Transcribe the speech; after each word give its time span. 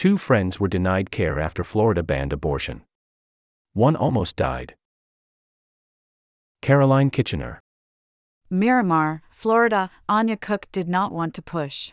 Two 0.00 0.16
friends 0.16 0.58
were 0.58 0.66
denied 0.66 1.10
care 1.10 1.38
after 1.38 1.62
Florida 1.62 2.02
banned 2.02 2.32
abortion. 2.32 2.84
One 3.74 3.94
almost 3.94 4.34
died. 4.34 4.74
Caroline 6.62 7.10
Kitchener. 7.10 7.60
Miramar, 8.48 9.20
Florida, 9.30 9.90
Anya 10.08 10.38
Cook 10.38 10.68
did 10.72 10.88
not 10.88 11.12
want 11.12 11.34
to 11.34 11.42
push. 11.42 11.92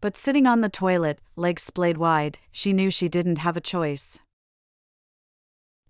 But 0.00 0.16
sitting 0.16 0.46
on 0.46 0.60
the 0.60 0.68
toilet, 0.68 1.18
legs 1.34 1.64
splayed 1.64 1.96
wide, 1.96 2.38
she 2.52 2.72
knew 2.72 2.88
she 2.88 3.08
didn't 3.08 3.38
have 3.38 3.56
a 3.56 3.60
choice. 3.60 4.20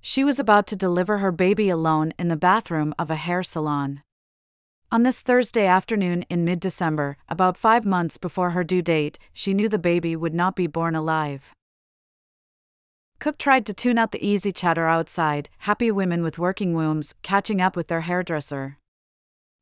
She 0.00 0.24
was 0.24 0.40
about 0.40 0.66
to 0.68 0.76
deliver 0.76 1.18
her 1.18 1.30
baby 1.30 1.68
alone 1.68 2.14
in 2.18 2.28
the 2.28 2.36
bathroom 2.36 2.94
of 2.98 3.10
a 3.10 3.16
hair 3.16 3.42
salon. 3.42 4.00
On 4.90 5.02
this 5.02 5.20
Thursday 5.20 5.66
afternoon 5.66 6.24
in 6.30 6.46
mid 6.46 6.60
December, 6.60 7.18
about 7.28 7.58
five 7.58 7.84
months 7.84 8.16
before 8.16 8.52
her 8.52 8.64
due 8.64 8.80
date, 8.80 9.18
she 9.34 9.52
knew 9.52 9.68
the 9.68 9.78
baby 9.78 10.16
would 10.16 10.32
not 10.32 10.56
be 10.56 10.66
born 10.66 10.94
alive. 10.94 11.52
Cook 13.18 13.36
tried 13.36 13.66
to 13.66 13.74
tune 13.74 13.98
out 13.98 14.12
the 14.12 14.26
easy 14.26 14.50
chatter 14.50 14.86
outside, 14.86 15.50
happy 15.58 15.90
women 15.90 16.22
with 16.22 16.38
working 16.38 16.72
wombs 16.72 17.14
catching 17.20 17.60
up 17.60 17.76
with 17.76 17.88
their 17.88 18.00
hairdresser. 18.00 18.78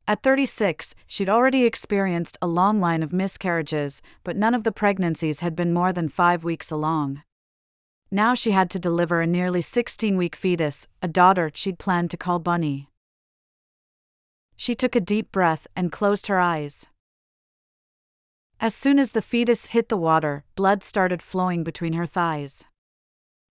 At 0.06 0.23
36, 0.23 0.95
she'd 1.09 1.29
already 1.29 1.65
experienced 1.65 2.38
a 2.40 2.46
long 2.46 2.79
line 2.80 3.02
of 3.02 3.12
miscarriages, 3.12 4.02
but 4.23 4.37
none 4.37 4.54
of 4.54 4.62
the 4.62 4.70
pregnancies 4.70 5.40
had 5.40 5.56
been 5.56 5.73
more 5.73 5.93
than 5.93 6.09
five 6.09 6.45
weeks 6.45 6.70
along. 6.70 7.23
Now 8.12 8.34
she 8.34 8.52
had 8.52 8.70
to 8.70 8.79
deliver 8.79 9.20
a 9.20 9.27
nearly 9.27 9.60
16 9.60 10.16
week 10.16 10.37
fetus, 10.37 10.87
a 11.02 11.09
daughter 11.09 11.51
she'd 11.52 11.80
planned 11.80 12.12
to 12.12 12.16
call 12.16 12.38
Bunny. 12.38 12.90
She 14.56 14.74
took 14.74 14.96
a 14.96 15.01
deep 15.01 15.30
breath 15.33 15.66
and 15.77 15.92
closed 15.92 16.27
her 16.28 16.41
eyes. 16.41 16.87
As 18.59 18.74
soon 18.74 18.98
as 18.98 19.12
the 19.12 19.20
fetus 19.23 19.66
hit 19.66 19.88
the 19.91 19.98
water, 19.98 20.45
blood 20.55 20.82
started 20.82 21.20
flowing 21.20 21.62
between 21.62 21.92
her 21.92 22.06
thighs. 22.06 22.65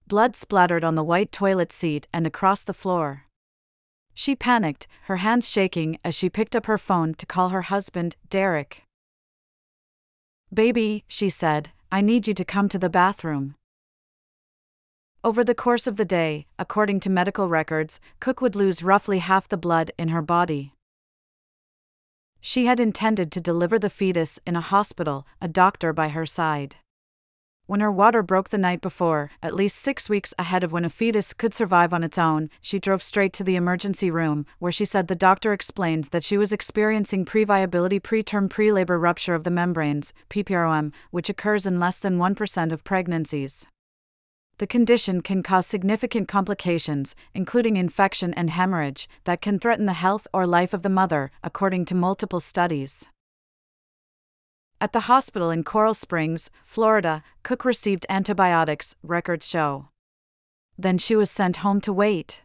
Blood 0.08 0.36
splattered 0.36 0.84
on 0.84 0.96
the 0.96 1.04
white 1.04 1.32
toilet 1.32 1.72
seat 1.72 2.08
and 2.12 2.26
across 2.26 2.64
the 2.64 2.74
floor. 2.74 3.26
She 4.14 4.36
panicked, 4.36 4.88
her 5.04 5.18
hands 5.18 5.50
shaking 5.50 6.00
as 6.04 6.16
she 6.16 6.30
picked 6.30 6.56
up 6.56 6.66
her 6.66 6.78
phone 6.78 7.14
to 7.16 7.26
call 7.26 7.50
her 7.50 7.64
husband, 7.64 8.16
Derek. 8.30 8.84
Baby, 10.54 11.04
she 11.08 11.30
said, 11.30 11.72
I 11.92 12.02
need 12.02 12.28
you 12.28 12.34
to 12.34 12.46
come 12.46 12.70
to 12.70 12.80
the 12.80 12.90
bathroom. 12.90 13.56
Over 15.24 15.44
the 15.44 15.56
course 15.56 15.86
of 15.86 15.98
the 15.98 16.06
day, 16.06 16.46
according 16.58 17.00
to 17.02 17.10
medical 17.10 17.50
records, 17.50 18.00
Cook 18.20 18.42
would 18.42 18.56
lose 18.56 18.84
roughly 18.84 19.20
half 19.20 19.48
the 19.48 19.58
blood 19.58 19.92
in 19.98 20.10
her 20.10 20.22
body. 20.22 20.74
She 22.48 22.68
had 22.68 22.80
intended 22.80 23.32
to 23.32 23.42
deliver 23.42 23.80
the 23.80 23.90
fetus 23.90 24.40
in 24.46 24.56
a 24.56 24.62
hospital, 24.62 25.26
a 25.42 25.48
doctor 25.48 25.92
by 25.94 26.10
her 26.10 26.28
side. 26.28 26.76
When 27.66 27.80
her 27.80 27.92
water 27.92 28.22
broke 28.22 28.50
the 28.50 28.60
night 28.60 28.82
before, 28.82 29.32
at 29.42 29.56
least 29.56 29.78
six 29.78 30.12
weeks 30.12 30.32
ahead 30.38 30.64
of 30.64 30.72
when 30.72 30.86
a 30.86 30.90
fetus 30.92 31.34
could 31.34 31.56
survive 31.56 31.92
on 31.92 32.04
its 32.04 32.20
own, 32.20 32.52
she 32.62 32.78
drove 32.78 33.02
straight 33.02 33.34
to 33.34 33.44
the 33.44 33.56
emergency 33.56 34.12
room, 34.12 34.46
where 34.60 34.72
she 34.72 34.86
said 34.86 35.08
the 35.08 35.16
doctor 35.16 35.54
explained 35.54 36.06
that 36.12 36.24
she 36.24 36.38
was 36.38 36.54
experiencing 36.54 37.26
previability 37.26 38.00
preterm 38.00 38.48
prelabor 38.48 39.02
rupture 39.02 39.34
of 39.34 39.44
the 39.44 39.50
membranes, 39.50 40.14
PPROM, 40.30 40.94
which 41.10 41.32
occurs 41.32 41.66
in 41.66 41.80
less 41.80 41.98
than 41.98 42.20
1% 42.20 42.72
of 42.72 42.84
pregnancies 42.84 43.66
the 44.58 44.68
condition 44.68 45.22
can 45.22 45.44
cause 45.44 45.66
significant 45.68 46.28
complications, 46.28 47.16
including 47.34 47.76
infection 47.76 48.34
and 48.36 48.50
hemorrhage, 48.50 49.10
that 49.26 49.42
can 49.42 49.60
threaten 49.60 49.86
the 49.86 49.94
health 49.94 50.28
or 50.34 50.48
life 50.48 50.74
of 50.74 50.82
the 50.82 50.90
mother, 50.90 51.30
according 51.44 51.84
to 51.86 51.96
multiple 51.96 52.40
studies. 52.40 53.06
At 54.80 54.94
the 54.94 55.02
hospital 55.12 55.50
in 55.50 55.64
Coral 55.64 55.94
Springs, 55.94 56.50
Florida, 56.64 57.24
Cook 57.44 57.66
received 57.66 58.06
antibiotics, 58.08 58.96
records 59.04 59.48
show. 59.48 59.90
Then 60.78 60.98
she 60.98 61.16
was 61.16 61.30
sent 61.30 61.58
home 61.58 61.82
to 61.82 61.92
wait. 61.92 62.44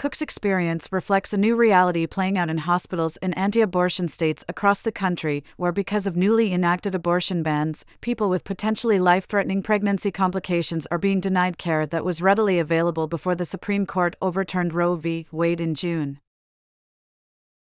Cook's 0.00 0.22
experience 0.22 0.88
reflects 0.90 1.34
a 1.34 1.36
new 1.36 1.54
reality 1.54 2.06
playing 2.06 2.38
out 2.38 2.48
in 2.48 2.56
hospitals 2.56 3.18
in 3.18 3.34
anti 3.34 3.60
abortion 3.60 4.08
states 4.08 4.42
across 4.48 4.80
the 4.80 4.90
country, 4.90 5.44
where, 5.58 5.72
because 5.72 6.06
of 6.06 6.16
newly 6.16 6.54
enacted 6.54 6.94
abortion 6.94 7.42
bans, 7.42 7.84
people 8.00 8.30
with 8.30 8.42
potentially 8.42 8.98
life 8.98 9.26
threatening 9.26 9.62
pregnancy 9.62 10.10
complications 10.10 10.86
are 10.90 10.96
being 10.96 11.20
denied 11.20 11.58
care 11.58 11.84
that 11.84 12.02
was 12.02 12.22
readily 12.22 12.58
available 12.58 13.08
before 13.08 13.34
the 13.34 13.44
Supreme 13.44 13.84
Court 13.84 14.16
overturned 14.22 14.72
Roe 14.72 14.96
v. 14.96 15.26
Wade 15.30 15.60
in 15.60 15.74
June. 15.74 16.18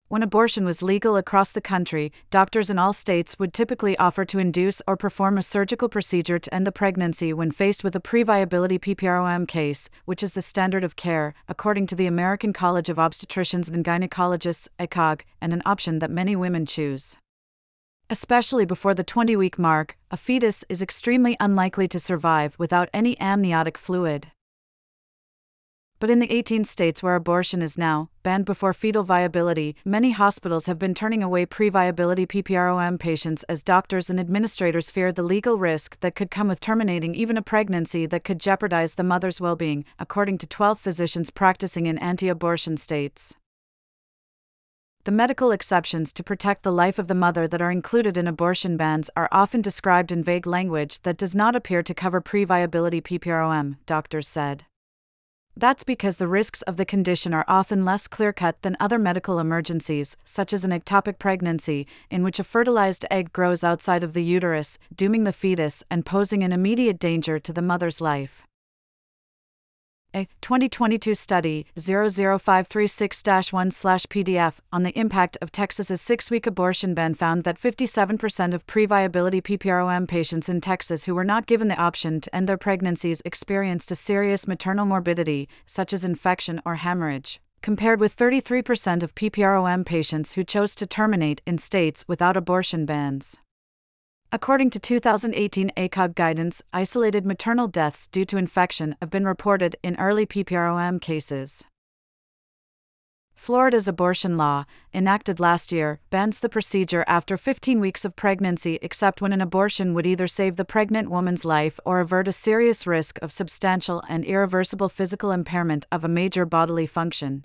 When 0.08 0.22
abortion 0.22 0.66
was 0.66 0.82
legal 0.82 1.16
across 1.16 1.52
the 1.52 1.62
country, 1.62 2.12
doctors 2.28 2.68
in 2.68 2.78
all 2.78 2.92
states 2.92 3.38
would 3.38 3.54
typically 3.54 3.96
offer 3.96 4.26
to 4.26 4.38
induce 4.38 4.82
or 4.86 4.98
perform 4.98 5.38
a 5.38 5.42
surgical 5.42 5.88
procedure 5.88 6.38
to 6.38 6.54
end 6.54 6.66
the 6.66 6.72
pregnancy 6.72 7.32
when 7.32 7.50
faced 7.50 7.82
with 7.82 7.96
a 7.96 8.00
previability 8.00 8.78
PPROM 8.78 9.48
case, 9.48 9.88
which 10.04 10.22
is 10.22 10.34
the 10.34 10.42
standard 10.42 10.84
of 10.84 10.96
care, 10.96 11.32
according 11.48 11.86
to 11.86 11.94
the 11.94 12.06
American 12.06 12.52
College 12.52 12.90
of 12.90 12.98
Obstetricians 12.98 13.72
and 13.72 13.82
Gynecologists, 13.82 14.68
ACOG, 14.78 15.22
and 15.40 15.54
an 15.54 15.62
option 15.64 16.00
that 16.00 16.10
many 16.10 16.36
women 16.36 16.66
choose. 16.66 17.16
Especially 18.10 18.66
before 18.66 18.92
the 18.92 19.04
20 19.04 19.34
week 19.36 19.58
mark, 19.58 19.96
a 20.10 20.18
fetus 20.18 20.66
is 20.68 20.82
extremely 20.82 21.34
unlikely 21.40 21.88
to 21.88 21.98
survive 21.98 22.54
without 22.58 22.90
any 22.92 23.18
amniotic 23.18 23.78
fluid. 23.78 24.32
But 26.04 26.10
in 26.10 26.18
the 26.18 26.30
18 26.30 26.64
states 26.64 27.02
where 27.02 27.14
abortion 27.14 27.62
is 27.62 27.78
now 27.78 28.10
banned 28.22 28.44
before 28.44 28.74
fetal 28.74 29.04
viability, 29.04 29.74
many 29.86 30.10
hospitals 30.10 30.66
have 30.66 30.78
been 30.78 30.92
turning 30.92 31.22
away 31.22 31.46
pre-viability 31.46 32.26
PPROM 32.26 33.00
patients 33.00 33.42
as 33.44 33.62
doctors 33.62 34.10
and 34.10 34.20
administrators 34.20 34.90
fear 34.90 35.12
the 35.12 35.22
legal 35.22 35.56
risk 35.56 35.98
that 36.00 36.14
could 36.14 36.30
come 36.30 36.48
with 36.48 36.60
terminating 36.60 37.14
even 37.14 37.38
a 37.38 37.42
pregnancy 37.42 38.04
that 38.04 38.22
could 38.22 38.38
jeopardize 38.38 38.96
the 38.96 39.02
mother's 39.02 39.40
well-being, 39.40 39.86
according 39.98 40.36
to 40.36 40.46
12 40.46 40.78
physicians 40.78 41.30
practicing 41.30 41.86
in 41.86 41.96
anti-abortion 41.96 42.76
states. 42.76 43.34
The 45.04 45.10
medical 45.10 45.52
exceptions 45.52 46.12
to 46.12 46.22
protect 46.22 46.64
the 46.64 46.70
life 46.70 46.98
of 46.98 47.08
the 47.08 47.14
mother 47.14 47.48
that 47.48 47.62
are 47.62 47.70
included 47.70 48.18
in 48.18 48.28
abortion 48.28 48.76
bans 48.76 49.08
are 49.16 49.30
often 49.32 49.62
described 49.62 50.12
in 50.12 50.22
vague 50.22 50.46
language 50.46 51.00
that 51.04 51.16
does 51.16 51.34
not 51.34 51.56
appear 51.56 51.82
to 51.82 51.94
cover 51.94 52.20
pre-viability 52.20 53.00
PPROM, 53.00 53.78
doctors 53.86 54.28
said. 54.28 54.66
That's 55.56 55.84
because 55.84 56.16
the 56.16 56.26
risks 56.26 56.62
of 56.62 56.76
the 56.76 56.84
condition 56.84 57.32
are 57.32 57.44
often 57.46 57.84
less 57.84 58.08
clear 58.08 58.32
cut 58.32 58.60
than 58.62 58.76
other 58.80 58.98
medical 58.98 59.38
emergencies, 59.38 60.16
such 60.24 60.52
as 60.52 60.64
an 60.64 60.72
ectopic 60.72 61.18
pregnancy, 61.18 61.86
in 62.10 62.24
which 62.24 62.40
a 62.40 62.44
fertilized 62.44 63.06
egg 63.10 63.32
grows 63.32 63.62
outside 63.62 64.02
of 64.02 64.14
the 64.14 64.24
uterus, 64.24 64.78
dooming 64.94 65.22
the 65.22 65.32
fetus 65.32 65.84
and 65.90 66.04
posing 66.04 66.42
an 66.42 66.52
immediate 66.52 66.98
danger 66.98 67.38
to 67.38 67.52
the 67.52 67.62
mother's 67.62 68.00
life. 68.00 68.44
A 70.16 70.28
2022 70.42 71.12
study 71.16 71.66
00536 71.76 73.52
1 73.52 73.70
PDF 73.70 74.54
on 74.72 74.84
the 74.84 74.96
impact 74.96 75.36
of 75.42 75.50
Texas's 75.50 76.00
six 76.00 76.30
week 76.30 76.46
abortion 76.46 76.94
ban 76.94 77.14
found 77.14 77.42
that 77.42 77.60
57% 77.60 78.54
of 78.54 78.64
previability 78.64 79.42
PPROM 79.42 80.06
patients 80.06 80.48
in 80.48 80.60
Texas 80.60 81.06
who 81.06 81.16
were 81.16 81.24
not 81.24 81.46
given 81.46 81.66
the 81.66 81.76
option 81.76 82.20
to 82.20 82.32
end 82.32 82.48
their 82.48 82.56
pregnancies 82.56 83.22
experienced 83.24 83.90
a 83.90 83.96
serious 83.96 84.46
maternal 84.46 84.86
morbidity, 84.86 85.48
such 85.66 85.92
as 85.92 86.04
infection 86.04 86.62
or 86.64 86.76
hemorrhage, 86.76 87.40
compared 87.60 87.98
with 87.98 88.16
33% 88.16 89.02
of 89.02 89.16
PPROM 89.16 89.84
patients 89.84 90.34
who 90.34 90.44
chose 90.44 90.76
to 90.76 90.86
terminate 90.86 91.42
in 91.44 91.58
states 91.58 92.04
without 92.06 92.36
abortion 92.36 92.86
bans. 92.86 93.36
According 94.34 94.70
to 94.70 94.80
2018 94.80 95.70
ACOG 95.76 96.16
guidance, 96.16 96.60
isolated 96.72 97.24
maternal 97.24 97.68
deaths 97.68 98.08
due 98.08 98.24
to 98.24 98.36
infection 98.36 98.96
have 99.00 99.08
been 99.08 99.24
reported 99.24 99.76
in 99.80 99.94
early 99.94 100.26
PPROM 100.26 101.00
cases. 101.00 101.62
Florida's 103.36 103.86
abortion 103.86 104.36
law, 104.36 104.64
enacted 104.92 105.38
last 105.38 105.70
year, 105.70 106.00
bans 106.10 106.40
the 106.40 106.48
procedure 106.48 107.04
after 107.06 107.36
15 107.36 107.78
weeks 107.78 108.04
of 108.04 108.16
pregnancy 108.16 108.76
except 108.82 109.20
when 109.20 109.32
an 109.32 109.40
abortion 109.40 109.94
would 109.94 110.04
either 110.04 110.26
save 110.26 110.56
the 110.56 110.64
pregnant 110.64 111.08
woman's 111.08 111.44
life 111.44 111.78
or 111.84 112.00
avert 112.00 112.26
a 112.26 112.32
serious 112.32 112.88
risk 112.88 113.20
of 113.22 113.30
substantial 113.30 114.02
and 114.08 114.24
irreversible 114.24 114.88
physical 114.88 115.30
impairment 115.30 115.86
of 115.92 116.04
a 116.04 116.08
major 116.08 116.44
bodily 116.44 116.88
function. 116.88 117.44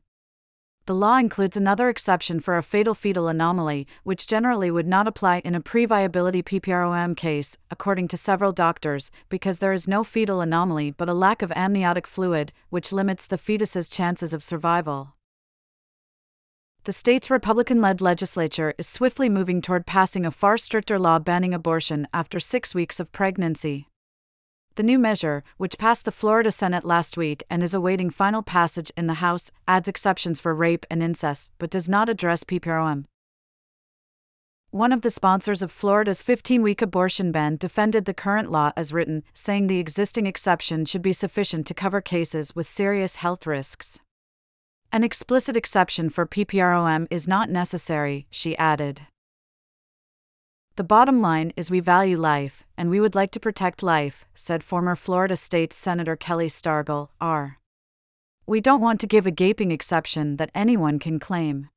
The 0.89 0.95
law 0.95 1.17
includes 1.17 1.55
another 1.55 1.87
exception 1.87 2.39
for 2.39 2.57
a 2.57 2.63
fatal 2.63 2.95
fetal 2.95 3.27
anomaly, 3.27 3.85
which 4.03 4.25
generally 4.25 4.71
would 4.71 4.87
not 4.87 5.07
apply 5.07 5.37
in 5.45 5.53
a 5.53 5.61
previability 5.61 6.43
PPROM 6.43 7.15
case, 7.15 7.59
according 7.69 8.07
to 8.07 8.17
several 8.17 8.51
doctors, 8.51 9.11
because 9.29 9.59
there 9.59 9.71
is 9.71 9.87
no 9.87 10.03
fetal 10.03 10.41
anomaly 10.41 10.89
but 10.89 11.07
a 11.07 11.13
lack 11.13 11.43
of 11.43 11.51
amniotic 11.55 12.07
fluid, 12.07 12.51
which 12.71 12.91
limits 12.91 13.27
the 13.27 13.37
fetus's 13.37 13.87
chances 13.87 14.33
of 14.33 14.41
survival. 14.41 15.13
The 16.85 16.91
state's 16.91 17.29
Republican 17.29 17.81
led 17.81 18.01
legislature 18.01 18.73
is 18.79 18.87
swiftly 18.87 19.29
moving 19.29 19.61
toward 19.61 19.85
passing 19.85 20.25
a 20.25 20.31
far 20.31 20.57
stricter 20.57 20.97
law 20.97 21.19
banning 21.19 21.53
abortion 21.53 22.07
after 22.11 22.39
six 22.39 22.73
weeks 22.73 22.99
of 22.99 23.11
pregnancy. 23.11 23.88
The 24.79 24.83
new 24.83 24.97
measure, 24.97 25.43
which 25.57 25.77
passed 25.77 26.05
the 26.05 26.09
Florida 26.09 26.51
Senate 26.51 26.85
last 26.85 27.17
week 27.17 27.43
and 27.49 27.61
is 27.61 27.73
awaiting 27.73 28.09
final 28.09 28.41
passage 28.41 28.93
in 28.95 29.07
the 29.07 29.15
House, 29.15 29.51
adds 29.67 29.89
exceptions 29.89 30.39
for 30.39 30.55
rape 30.55 30.85
and 30.89 31.03
incest, 31.03 31.51
but 31.57 31.69
does 31.69 31.89
not 31.89 32.07
address 32.07 32.45
PPROM. 32.45 33.03
One 34.71 34.93
of 34.93 35.01
the 35.01 35.09
sponsors 35.09 35.61
of 35.61 35.69
Florida's 35.69 36.23
15 36.23 36.61
week 36.61 36.81
abortion 36.81 37.33
ban 37.33 37.57
defended 37.57 38.05
the 38.05 38.13
current 38.13 38.51
law 38.51 38.71
as 38.77 38.93
written, 38.93 39.23
saying 39.33 39.67
the 39.67 39.79
existing 39.79 40.25
exception 40.25 40.85
should 40.85 41.01
be 41.01 41.11
sufficient 41.11 41.67
to 41.67 41.73
cover 41.73 41.99
cases 41.99 42.55
with 42.55 42.65
serious 42.65 43.17
health 43.17 43.45
risks. 43.45 43.99
An 44.93 45.03
explicit 45.03 45.57
exception 45.57 46.09
for 46.09 46.25
PPROM 46.25 47.05
is 47.11 47.27
not 47.27 47.49
necessary, 47.49 48.27
she 48.31 48.55
added. 48.55 49.01
The 50.79 50.85
bottom 50.85 51.19
line 51.19 51.51
is 51.57 51.69
we 51.69 51.81
value 51.81 52.15
life, 52.15 52.63
and 52.77 52.89
we 52.89 53.01
would 53.01 53.13
like 53.13 53.31
to 53.31 53.39
protect 53.41 53.83
life, 53.83 54.23
said 54.33 54.63
former 54.63 54.95
Florida 54.95 55.35
State 55.35 55.73
Senator 55.73 56.15
Kelli 56.15 56.47
Stargel, 56.47 57.09
R. 57.19 57.57
We 58.47 58.61
don't 58.61 58.79
want 58.79 59.01
to 59.01 59.05
give 59.05 59.27
a 59.27 59.31
gaping 59.31 59.73
exception 59.73 60.37
that 60.37 60.51
anyone 60.55 60.97
can 60.97 61.19
claim. 61.19 61.67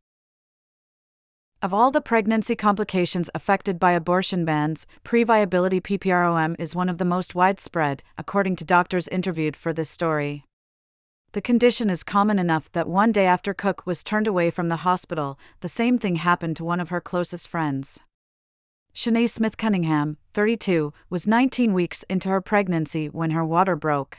Of 1.60 1.74
all 1.74 1.90
the 1.90 2.00
pregnancy 2.00 2.54
complications 2.54 3.28
affected 3.34 3.80
by 3.80 3.90
abortion 3.90 4.44
bans, 4.44 4.86
previability 5.04 5.82
PPROM 5.82 6.54
is 6.60 6.76
one 6.76 6.88
of 6.88 6.98
the 6.98 7.04
most 7.04 7.34
widespread, 7.34 8.04
according 8.16 8.54
to 8.54 8.64
doctors 8.64 9.08
interviewed 9.08 9.56
for 9.56 9.72
this 9.72 9.90
story. 9.90 10.44
The 11.32 11.42
condition 11.42 11.90
is 11.90 12.04
common 12.04 12.38
enough 12.38 12.70
that 12.70 12.88
one 12.88 13.10
day 13.10 13.26
after 13.26 13.52
Cook 13.52 13.84
was 13.84 14.04
turned 14.04 14.28
away 14.28 14.48
from 14.50 14.68
the 14.68 14.86
hospital, 14.86 15.40
the 15.58 15.66
same 15.66 15.98
thing 15.98 16.14
happened 16.14 16.54
to 16.58 16.64
one 16.64 16.78
of 16.78 16.90
her 16.90 17.00
closest 17.00 17.48
friends. 17.48 17.98
Shanae 18.94 19.28
Smith 19.28 19.56
Cunningham, 19.56 20.18
32, 20.34 20.92
was 21.08 21.26
19 21.26 21.72
weeks 21.72 22.04
into 22.10 22.28
her 22.28 22.42
pregnancy 22.42 23.08
when 23.08 23.30
her 23.30 23.44
water 23.44 23.74
broke. 23.74 24.18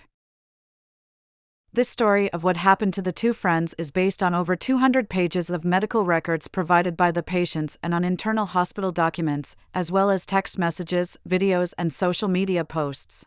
This 1.72 1.90
story 1.90 2.32
of 2.34 2.44
what 2.44 2.58
happened 2.58 2.94
to 2.96 3.02
the 3.02 3.12
two 3.12 3.34
friends 3.34 3.76
is 3.78 3.92
based 3.92 4.24
on 4.24 4.34
over 4.34 4.56
200 4.56 5.10
pages 5.10 5.50
of 5.50 5.64
medical 5.64 6.06
records 6.06 6.48
provided 6.48 6.98
by 6.98 7.12
the 7.12 7.24
patients 7.24 7.78
and 7.84 7.94
on 7.94 8.04
internal 8.04 8.48
hospital 8.48 8.92
documents, 8.92 9.56
as 9.74 9.92
well 9.92 10.10
as 10.10 10.26
text 10.26 10.58
messages, 10.58 11.18
videos, 11.28 11.74
and 11.78 11.94
social 11.94 12.28
media 12.28 12.64
posts. 12.66 13.26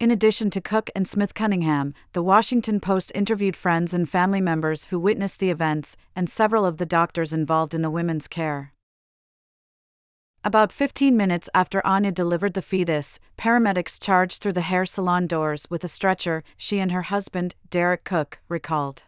In 0.00 0.10
addition 0.10 0.50
to 0.50 0.60
Cook 0.60 0.90
and 0.94 1.06
Smith 1.06 1.34
Cunningham, 1.34 1.94
the 2.12 2.22
Washington 2.22 2.80
Post 2.80 3.10
interviewed 3.14 3.56
friends 3.56 3.94
and 3.94 4.08
family 4.08 4.40
members 4.40 4.86
who 4.86 4.98
witnessed 4.98 5.40
the 5.40 5.50
events 5.50 5.96
and 6.14 6.28
several 6.28 6.66
of 6.66 6.78
the 6.78 6.86
doctors 6.86 7.32
involved 7.32 7.74
in 7.74 7.82
the 7.82 7.90
women's 7.90 8.28
care. 8.28 8.73
About 10.46 10.70
15 10.70 11.16
minutes 11.16 11.48
after 11.54 11.84
Anya 11.86 12.12
delivered 12.12 12.52
the 12.52 12.60
fetus, 12.60 13.18
paramedics 13.38 13.98
charged 13.98 14.42
through 14.42 14.52
the 14.52 14.60
hair 14.60 14.84
salon 14.84 15.26
doors 15.26 15.66
with 15.70 15.82
a 15.84 15.88
stretcher, 15.88 16.44
she 16.58 16.80
and 16.80 16.92
her 16.92 17.04
husband, 17.04 17.54
Derek 17.70 18.04
Cook, 18.04 18.40
recalled. 18.46 19.04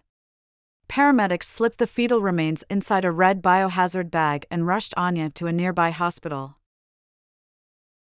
Paramedics 0.88 1.44
slipped 1.44 1.76
the 1.76 1.86
fetal 1.86 2.22
remains 2.22 2.64
inside 2.70 3.04
a 3.04 3.10
red 3.10 3.42
biohazard 3.42 4.10
bag 4.10 4.46
and 4.50 4.66
rushed 4.66 4.94
Anya 4.96 5.28
to 5.28 5.46
a 5.46 5.52
nearby 5.52 5.90
hospital. 5.90 6.56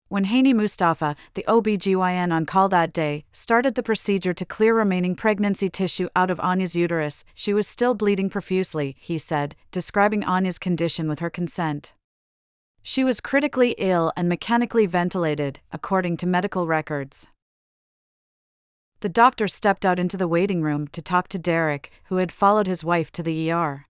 When 0.08 0.24
Haney 0.24 0.52
Mustafa, 0.52 1.14
the 1.34 1.46
OB/GYN 1.46 2.32
on 2.32 2.44
call 2.44 2.68
that 2.70 2.92
day, 2.92 3.24
started 3.30 3.76
the 3.76 3.84
procedure 3.84 4.34
to 4.34 4.44
clear 4.44 4.74
remaining 4.74 5.14
pregnancy 5.14 5.68
tissue 5.68 6.08
out 6.16 6.32
of 6.32 6.40
Anya's 6.40 6.74
uterus, 6.74 7.24
she 7.36 7.54
was 7.54 7.68
still 7.68 7.94
bleeding 7.94 8.28
profusely, 8.28 8.96
he 8.98 9.16
said, 9.16 9.54
describing 9.70 10.24
Anya's 10.24 10.58
condition 10.58 11.08
with 11.08 11.20
her 11.20 11.30
consent. 11.30 11.94
She 12.82 13.04
was 13.04 13.20
critically 13.20 13.74
ill 13.78 14.12
and 14.16 14.28
mechanically 14.28 14.86
ventilated, 14.86 15.60
according 15.70 16.16
to 16.18 16.26
medical 16.26 16.66
records. 16.66 17.28
The 19.00 19.08
doctor 19.08 19.48
stepped 19.48 19.84
out 19.84 19.98
into 19.98 20.16
the 20.16 20.28
waiting 20.28 20.62
room 20.62 20.88
to 20.88 21.02
talk 21.02 21.28
to 21.28 21.38
Derek, 21.38 21.90
who 22.04 22.16
had 22.16 22.32
followed 22.32 22.66
his 22.66 22.84
wife 22.84 23.10
to 23.12 23.22
the 23.22 23.50
ER. 23.50 23.86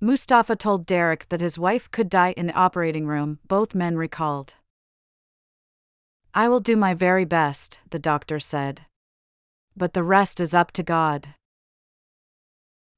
Mustafa 0.00 0.56
told 0.56 0.86
Derek 0.86 1.28
that 1.28 1.40
his 1.40 1.58
wife 1.58 1.90
could 1.90 2.08
die 2.08 2.32
in 2.36 2.46
the 2.46 2.54
operating 2.54 3.06
room, 3.06 3.38
both 3.46 3.74
men 3.74 3.96
recalled. 3.96 4.54
I 6.32 6.48
will 6.48 6.60
do 6.60 6.76
my 6.76 6.94
very 6.94 7.24
best, 7.24 7.80
the 7.90 7.98
doctor 7.98 8.38
said. 8.38 8.82
But 9.76 9.92
the 9.92 10.02
rest 10.02 10.40
is 10.40 10.54
up 10.54 10.70
to 10.72 10.82
God. 10.82 11.34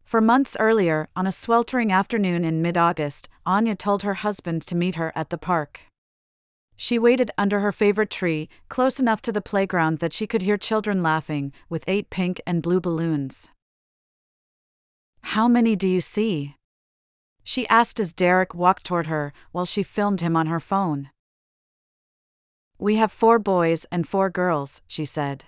For 0.05 0.20
months 0.20 0.56
earlier, 0.61 1.08
on 1.17 1.26
a 1.26 1.32
sweltering 1.32 1.90
afternoon 1.90 2.44
in 2.44 2.61
mid 2.61 2.76
August, 2.76 3.29
Anya 3.44 3.75
told 3.75 4.03
her 4.03 4.15
husband 4.15 4.62
to 4.67 4.75
meet 4.75 4.94
her 4.94 5.12
at 5.15 5.31
the 5.31 5.39
park. 5.39 5.81
She 6.77 6.99
waited 6.99 7.31
under 7.37 7.61
her 7.61 7.73
favorite 7.73 8.11
tree, 8.11 8.49
close 8.69 8.99
enough 8.99 9.23
to 9.23 9.33
the 9.33 9.41
playground 9.41 9.99
that 9.99 10.12
she 10.12 10.27
could 10.27 10.43
hear 10.43 10.56
children 10.56 11.03
laughing, 11.03 11.53
with 11.69 11.85
eight 11.87 12.11
pink 12.11 12.41
and 12.47 12.62
blue 12.62 12.81
balloons. 12.81 13.49
How 15.23 15.49
many 15.49 15.77
do 15.77 15.87
you 15.87 16.00
see? 16.00 16.56
She 17.44 17.69
asked 17.69 18.00
as 18.00 18.12
Derek 18.12 18.55
walked 18.55 18.85
toward 18.85 19.06
her, 19.06 19.33
while 19.50 19.67
she 19.67 19.83
filmed 19.83 20.21
him 20.21 20.37
on 20.37 20.47
her 20.47 20.61
phone. 20.61 21.11
We 22.79 22.97
have 22.97 23.12
four 23.12 23.39
boys 23.39 23.87
and 23.93 24.09
four 24.09 24.31
girls, 24.31 24.81
she 24.87 25.05
said. 25.05 25.44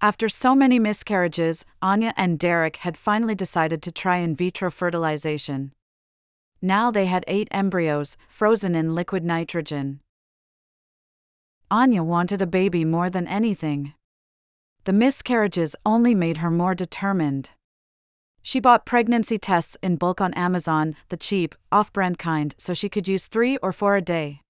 After 0.00 0.28
so 0.28 0.56
many 0.56 0.80
miscarriages, 0.80 1.64
Anya 1.80 2.12
and 2.16 2.36
Derek 2.36 2.78
had 2.78 2.96
finally 2.96 3.36
decided 3.36 3.82
to 3.82 3.92
try 3.92 4.16
in 4.16 4.34
vitro 4.34 4.70
fertilization. 4.70 5.72
Now 6.64 6.92
they 6.92 7.06
had 7.06 7.24
eight 7.26 7.48
embryos, 7.50 8.16
frozen 8.28 8.76
in 8.76 8.94
liquid 8.94 9.24
nitrogen. 9.24 9.98
Anya 11.72 12.04
wanted 12.04 12.40
a 12.40 12.46
baby 12.46 12.84
more 12.84 13.10
than 13.10 13.26
anything. 13.26 13.94
The 14.84 14.92
miscarriages 14.92 15.74
only 15.84 16.14
made 16.14 16.36
her 16.36 16.50
more 16.50 16.76
determined. 16.76 17.50
She 18.42 18.60
bought 18.60 18.86
pregnancy 18.86 19.38
tests 19.38 19.76
in 19.82 19.96
bulk 19.96 20.20
on 20.20 20.34
Amazon, 20.34 20.94
the 21.08 21.16
cheap, 21.16 21.56
off 21.72 21.92
brand 21.92 22.18
kind, 22.18 22.54
so 22.58 22.74
she 22.74 22.88
could 22.88 23.08
use 23.08 23.26
three 23.26 23.56
or 23.56 23.72
four 23.72 23.96
a 23.96 24.02
day. 24.02 24.42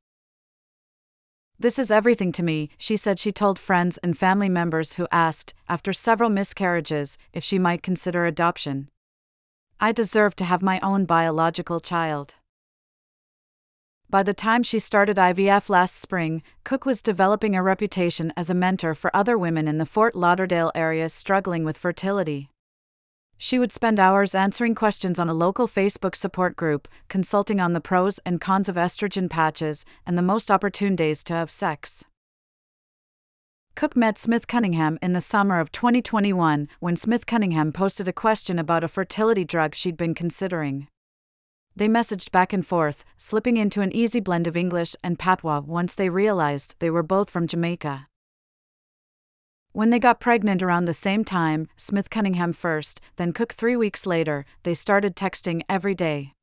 This 1.58 1.78
is 1.78 1.90
everything 1.90 2.32
to 2.32 2.42
me, 2.42 2.70
she 2.76 2.96
said 2.96 3.18
she 3.18 3.32
told 3.32 3.58
friends 3.58 3.98
and 3.98 4.18
family 4.18 4.48
members 4.48 4.94
who 4.94 5.06
asked, 5.12 5.54
after 5.68 5.92
several 5.92 6.28
miscarriages, 6.28 7.16
if 7.32 7.44
she 7.44 7.58
might 7.58 7.82
consider 7.82 8.26
adoption. 8.26 8.88
I 9.84 9.90
deserve 9.90 10.36
to 10.36 10.44
have 10.44 10.62
my 10.62 10.78
own 10.78 11.06
biological 11.06 11.80
child. 11.80 12.36
By 14.08 14.22
the 14.22 14.32
time 14.32 14.62
she 14.62 14.78
started 14.78 15.16
IVF 15.16 15.68
last 15.68 15.96
spring, 15.96 16.44
Cook 16.62 16.86
was 16.86 17.02
developing 17.02 17.56
a 17.56 17.64
reputation 17.64 18.32
as 18.36 18.48
a 18.48 18.54
mentor 18.54 18.94
for 18.94 19.10
other 19.12 19.36
women 19.36 19.66
in 19.66 19.78
the 19.78 19.84
Fort 19.84 20.14
Lauderdale 20.14 20.70
area 20.76 21.08
struggling 21.08 21.64
with 21.64 21.76
fertility. 21.76 22.48
She 23.36 23.58
would 23.58 23.72
spend 23.72 23.98
hours 23.98 24.36
answering 24.36 24.76
questions 24.76 25.18
on 25.18 25.28
a 25.28 25.34
local 25.34 25.66
Facebook 25.66 26.14
support 26.14 26.54
group, 26.54 26.86
consulting 27.08 27.58
on 27.58 27.72
the 27.72 27.80
pros 27.80 28.20
and 28.24 28.40
cons 28.40 28.68
of 28.68 28.76
estrogen 28.76 29.28
patches, 29.28 29.84
and 30.06 30.16
the 30.16 30.22
most 30.22 30.48
opportune 30.48 30.94
days 30.94 31.24
to 31.24 31.34
have 31.34 31.50
sex. 31.50 32.04
Cook 33.74 33.96
met 33.96 34.18
Smith 34.18 34.46
Cunningham 34.46 34.98
in 35.00 35.14
the 35.14 35.20
summer 35.20 35.58
of 35.58 35.72
2021 35.72 36.68
when 36.78 36.96
Smith 36.96 37.26
Cunningham 37.26 37.72
posted 37.72 38.06
a 38.06 38.12
question 38.12 38.58
about 38.58 38.84
a 38.84 38.88
fertility 38.88 39.44
drug 39.44 39.74
she'd 39.74 39.96
been 39.96 40.14
considering. 40.14 40.88
They 41.74 41.88
messaged 41.88 42.30
back 42.30 42.52
and 42.52 42.66
forth, 42.66 43.04
slipping 43.16 43.56
into 43.56 43.80
an 43.80 43.94
easy 43.96 44.20
blend 44.20 44.46
of 44.46 44.58
English 44.58 44.94
and 45.02 45.18
patois 45.18 45.60
once 45.60 45.94
they 45.94 46.10
realized 46.10 46.76
they 46.78 46.90
were 46.90 47.02
both 47.02 47.30
from 47.30 47.46
Jamaica. 47.46 48.08
When 49.72 49.88
they 49.88 49.98
got 49.98 50.20
pregnant 50.20 50.62
around 50.62 50.84
the 50.84 50.92
same 50.92 51.24
time, 51.24 51.66
Smith 51.78 52.10
Cunningham 52.10 52.52
first, 52.52 53.00
then 53.16 53.32
Cook 53.32 53.54
three 53.54 53.74
weeks 53.74 54.04
later, 54.04 54.44
they 54.64 54.74
started 54.74 55.16
texting 55.16 55.62
every 55.66 55.94
day. 55.94 56.34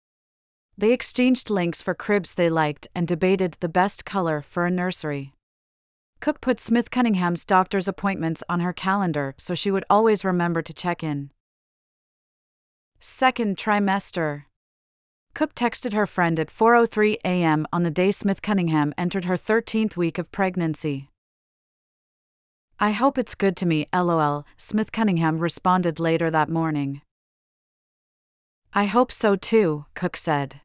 They 0.75 0.91
exchanged 0.91 1.51
links 1.51 1.79
for 1.79 1.93
cribs 1.93 2.33
they 2.33 2.49
liked 2.49 2.87
and 2.95 3.07
debated 3.07 3.57
the 3.59 3.69
best 3.69 4.03
color 4.03 4.41
for 4.41 4.65
a 4.65 4.71
nursery. 4.71 5.35
Cook 6.21 6.41
put 6.41 6.59
Smith 6.59 6.91
Cunningham's 6.91 7.45
doctor's 7.45 7.87
appointments 7.87 8.43
on 8.49 8.59
her 8.59 8.73
calendar 8.73 9.35
so 9.37 9.55
she 9.55 9.71
would 9.71 9.85
always 9.89 10.25
remember 10.25 10.61
to 10.61 10.73
check 10.73 11.01
in. 11.01 11.29
Second 12.99 13.55
trimester. 13.55 14.43
Cook 15.33 15.55
texted 15.55 15.93
her 15.93 16.05
friend 16.05 16.37
at 16.37 16.49
4:03 16.49 17.17
a.m. 17.23 17.65
on 17.71 17.83
the 17.83 17.91
day 17.91 18.11
Smith 18.11 18.41
Cunningham 18.41 18.93
entered 18.97 19.25
her 19.25 19.37
13th 19.37 19.95
week 19.95 20.17
of 20.17 20.31
pregnancy. 20.31 21.09
I 22.81 22.91
hope 22.91 23.17
it's 23.17 23.35
good 23.35 23.55
to 23.57 23.65
me, 23.65 23.87
lol, 23.93 24.45
Smith 24.57 24.91
Cunningham 24.91 25.39
responded 25.39 25.99
later 25.99 26.29
that 26.31 26.49
morning. 26.49 27.01
I 28.73 28.85
hope 28.85 29.11
so 29.11 29.35
too, 29.37 29.85
Cook 29.95 30.17
said. 30.17 30.61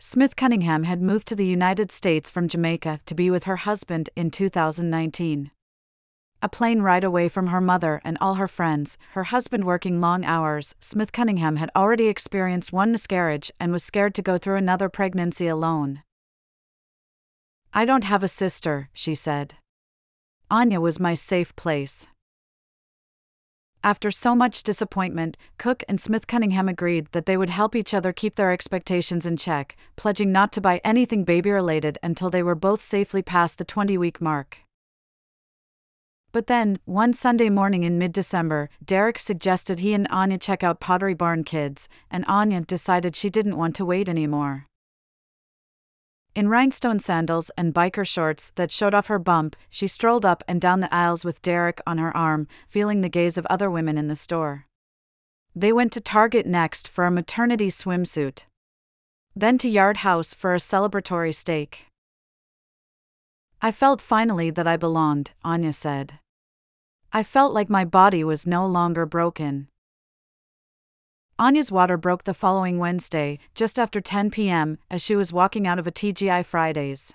Smith 0.00 0.36
Cunningham 0.36 0.84
had 0.84 1.02
moved 1.02 1.26
to 1.26 1.34
the 1.34 1.44
United 1.44 1.90
States 1.90 2.30
from 2.30 2.46
Jamaica 2.46 3.00
to 3.04 3.14
be 3.16 3.30
with 3.30 3.44
her 3.44 3.56
husband 3.56 4.08
in 4.14 4.30
2019. 4.30 5.50
A 6.40 6.48
plane 6.48 6.82
ride 6.82 7.02
away 7.02 7.28
from 7.28 7.48
her 7.48 7.60
mother 7.60 8.00
and 8.04 8.16
all 8.20 8.34
her 8.34 8.46
friends, 8.46 8.96
her 9.14 9.24
husband 9.24 9.64
working 9.64 10.00
long 10.00 10.24
hours, 10.24 10.76
Smith 10.78 11.10
Cunningham 11.10 11.56
had 11.56 11.68
already 11.74 12.06
experienced 12.06 12.72
one 12.72 12.92
miscarriage 12.92 13.50
and 13.58 13.72
was 13.72 13.82
scared 13.82 14.14
to 14.14 14.22
go 14.22 14.38
through 14.38 14.54
another 14.54 14.88
pregnancy 14.88 15.48
alone. 15.48 16.04
I 17.74 17.84
don't 17.84 18.04
have 18.04 18.22
a 18.22 18.28
sister, 18.28 18.90
she 18.92 19.16
said. 19.16 19.56
Anya 20.48 20.80
was 20.80 21.00
my 21.00 21.14
safe 21.14 21.56
place. 21.56 22.06
After 23.88 24.10
so 24.10 24.34
much 24.34 24.64
disappointment, 24.64 25.38
Cook 25.56 25.82
and 25.88 25.98
Smith 25.98 26.26
Cunningham 26.26 26.68
agreed 26.68 27.06
that 27.12 27.24
they 27.24 27.38
would 27.38 27.48
help 27.48 27.74
each 27.74 27.94
other 27.94 28.12
keep 28.12 28.34
their 28.34 28.52
expectations 28.52 29.24
in 29.24 29.38
check, 29.38 29.78
pledging 29.96 30.30
not 30.30 30.52
to 30.52 30.60
buy 30.60 30.82
anything 30.84 31.24
baby 31.24 31.50
related 31.50 31.96
until 32.02 32.28
they 32.28 32.42
were 32.42 32.54
both 32.54 32.82
safely 32.82 33.22
past 33.22 33.56
the 33.56 33.64
20 33.64 33.96
week 33.96 34.20
mark. 34.20 34.58
But 36.32 36.48
then, 36.48 36.80
one 36.84 37.14
Sunday 37.14 37.48
morning 37.48 37.82
in 37.82 37.96
mid 37.96 38.12
December, 38.12 38.68
Derek 38.84 39.18
suggested 39.18 39.78
he 39.78 39.94
and 39.94 40.06
Anya 40.10 40.36
check 40.36 40.62
out 40.62 40.80
Pottery 40.80 41.14
Barn 41.14 41.42
Kids, 41.42 41.88
and 42.10 42.26
Anya 42.28 42.60
decided 42.60 43.16
she 43.16 43.30
didn't 43.30 43.56
want 43.56 43.74
to 43.76 43.86
wait 43.86 44.06
anymore. 44.06 44.66
In 46.38 46.48
rhinestone 46.48 47.00
sandals 47.00 47.50
and 47.56 47.74
biker 47.74 48.06
shorts 48.06 48.52
that 48.54 48.70
showed 48.70 48.94
off 48.94 49.08
her 49.08 49.18
bump, 49.18 49.56
she 49.68 49.88
strolled 49.88 50.24
up 50.24 50.44
and 50.46 50.60
down 50.60 50.78
the 50.78 50.94
aisles 50.94 51.24
with 51.24 51.42
Derek 51.42 51.80
on 51.84 51.98
her 51.98 52.16
arm, 52.16 52.46
feeling 52.68 53.00
the 53.00 53.08
gaze 53.08 53.36
of 53.36 53.44
other 53.46 53.68
women 53.68 53.98
in 53.98 54.06
the 54.06 54.14
store. 54.14 54.64
They 55.56 55.72
went 55.72 55.90
to 55.94 56.00
Target 56.00 56.46
next 56.46 56.86
for 56.86 57.06
a 57.06 57.10
maternity 57.10 57.70
swimsuit. 57.70 58.44
Then 59.34 59.58
to 59.58 59.68
Yard 59.68 59.96
House 59.96 60.32
for 60.32 60.54
a 60.54 60.58
celebratory 60.58 61.34
steak. 61.34 61.86
I 63.60 63.72
felt 63.72 64.00
finally 64.00 64.50
that 64.50 64.68
I 64.68 64.76
belonged, 64.76 65.32
Anya 65.42 65.72
said. 65.72 66.20
I 67.12 67.24
felt 67.24 67.52
like 67.52 67.68
my 67.68 67.84
body 67.84 68.22
was 68.22 68.46
no 68.46 68.64
longer 68.64 69.06
broken. 69.06 69.66
Anya's 71.40 71.70
water 71.70 71.96
broke 71.96 72.24
the 72.24 72.34
following 72.34 72.78
Wednesday, 72.78 73.38
just 73.54 73.78
after 73.78 74.00
10 74.00 74.30
p.m., 74.30 74.78
as 74.90 75.00
she 75.00 75.14
was 75.14 75.32
walking 75.32 75.68
out 75.68 75.78
of 75.78 75.86
a 75.86 75.92
TGI 75.92 76.44
Fridays. 76.44 77.14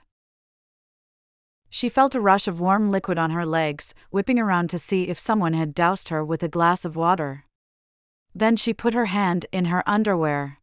She 1.70 1.89
felt 1.89 2.15
a 2.15 2.22
rush 2.22 2.48
of 2.48 2.62
warm 2.62 2.89
liquid 2.89 3.18
on 3.18 3.32
her 3.32 3.46
legs, 3.46 3.94
whipping 4.12 4.39
around 4.39 4.70
to 4.70 4.80
see 4.80 5.10
if 5.10 5.20
someone 5.20 5.53
had 5.53 5.75
doused 5.75 6.08
her 6.08 6.24
with 6.24 6.42
a 6.42 6.48
glass 6.48 6.86
of 6.86 6.96
water. 6.96 7.44
Then 8.34 8.56
she 8.56 8.74
put 8.74 8.94
her 8.94 9.08
hand 9.08 9.46
in 9.51 9.65
her 9.65 9.84
underwear. 9.86 10.60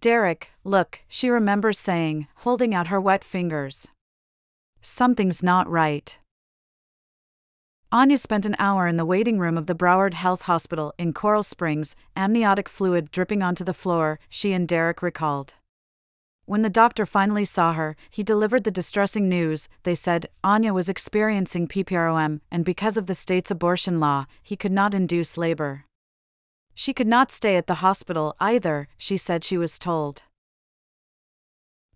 Derek, 0.00 0.50
look, 0.64 1.00
she 1.08 1.30
remembers 1.30 1.78
saying, 1.78 2.26
holding 2.38 2.74
out 2.74 2.88
her 2.88 3.00
wet 3.00 3.22
fingers. 3.22 3.86
Something's 4.82 5.42
not 5.44 5.70
right. 5.70 6.18
Anya 7.94 8.18
spent 8.18 8.44
an 8.44 8.56
hour 8.58 8.88
in 8.88 8.96
the 8.96 9.04
waiting 9.04 9.38
room 9.38 9.56
of 9.56 9.66
the 9.66 9.74
Broward 9.74 10.14
Health 10.14 10.42
Hospital 10.42 10.92
in 10.98 11.12
Coral 11.12 11.44
Springs, 11.44 11.94
amniotic 12.16 12.68
fluid 12.68 13.12
dripping 13.12 13.40
onto 13.40 13.62
the 13.62 13.72
floor, 13.72 14.18
she 14.28 14.52
and 14.52 14.66
Derek 14.66 15.00
recalled. 15.00 15.54
When 16.44 16.62
the 16.62 16.68
doctor 16.68 17.06
finally 17.06 17.44
saw 17.44 17.72
her, 17.74 17.94
he 18.10 18.24
delivered 18.24 18.64
the 18.64 18.72
distressing 18.72 19.28
news. 19.28 19.68
They 19.84 19.94
said 19.94 20.28
Anya 20.42 20.74
was 20.74 20.88
experiencing 20.88 21.68
PPROM, 21.68 22.40
and 22.50 22.64
because 22.64 22.96
of 22.96 23.06
the 23.06 23.14
state's 23.14 23.52
abortion 23.52 24.00
law, 24.00 24.26
he 24.42 24.56
could 24.56 24.72
not 24.72 24.92
induce 24.92 25.38
labor. 25.38 25.84
She 26.74 26.92
could 26.92 27.06
not 27.06 27.30
stay 27.30 27.54
at 27.54 27.68
the 27.68 27.74
hospital 27.74 28.34
either, 28.40 28.88
she 28.98 29.16
said 29.16 29.44
she 29.44 29.56
was 29.56 29.78
told. 29.78 30.24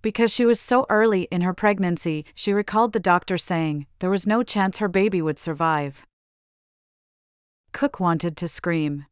Because 0.00 0.32
she 0.32 0.46
was 0.46 0.60
so 0.60 0.86
early 0.88 1.22
in 1.30 1.40
her 1.40 1.52
pregnancy, 1.52 2.24
she 2.34 2.52
recalled 2.52 2.92
the 2.92 3.00
doctor 3.00 3.36
saying 3.36 3.86
there 3.98 4.10
was 4.10 4.26
no 4.26 4.42
chance 4.42 4.78
her 4.78 4.88
baby 4.88 5.20
would 5.20 5.38
survive. 5.38 6.06
Cook 7.72 7.98
wanted 7.98 8.36
to 8.36 8.48
scream. 8.48 9.06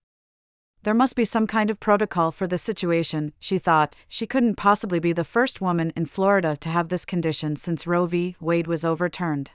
There 0.84 0.94
must 0.94 1.16
be 1.16 1.24
some 1.24 1.48
kind 1.48 1.68
of 1.68 1.80
protocol 1.80 2.30
for 2.30 2.46
the 2.46 2.58
situation, 2.58 3.32
she 3.40 3.58
thought. 3.58 3.96
She 4.08 4.24
couldn't 4.24 4.54
possibly 4.54 5.00
be 5.00 5.12
the 5.12 5.24
first 5.24 5.60
woman 5.60 5.92
in 5.96 6.06
Florida 6.06 6.56
to 6.58 6.68
have 6.68 6.88
this 6.88 7.04
condition 7.04 7.56
since 7.56 7.88
Roe 7.88 8.06
v. 8.06 8.36
Wade 8.40 8.68
was 8.68 8.84
overturned. 8.84 9.50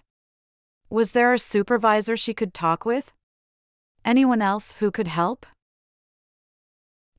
Was 0.89 1.11
there 1.11 1.33
a 1.33 1.39
supervisor 1.39 2.17
she 2.17 2.33
could 2.33 2.53
talk 2.53 2.83
with? 2.83 3.13
Anyone 4.03 4.41
else 4.41 4.73
who 4.79 4.91
could 4.91 5.07
help? 5.07 5.45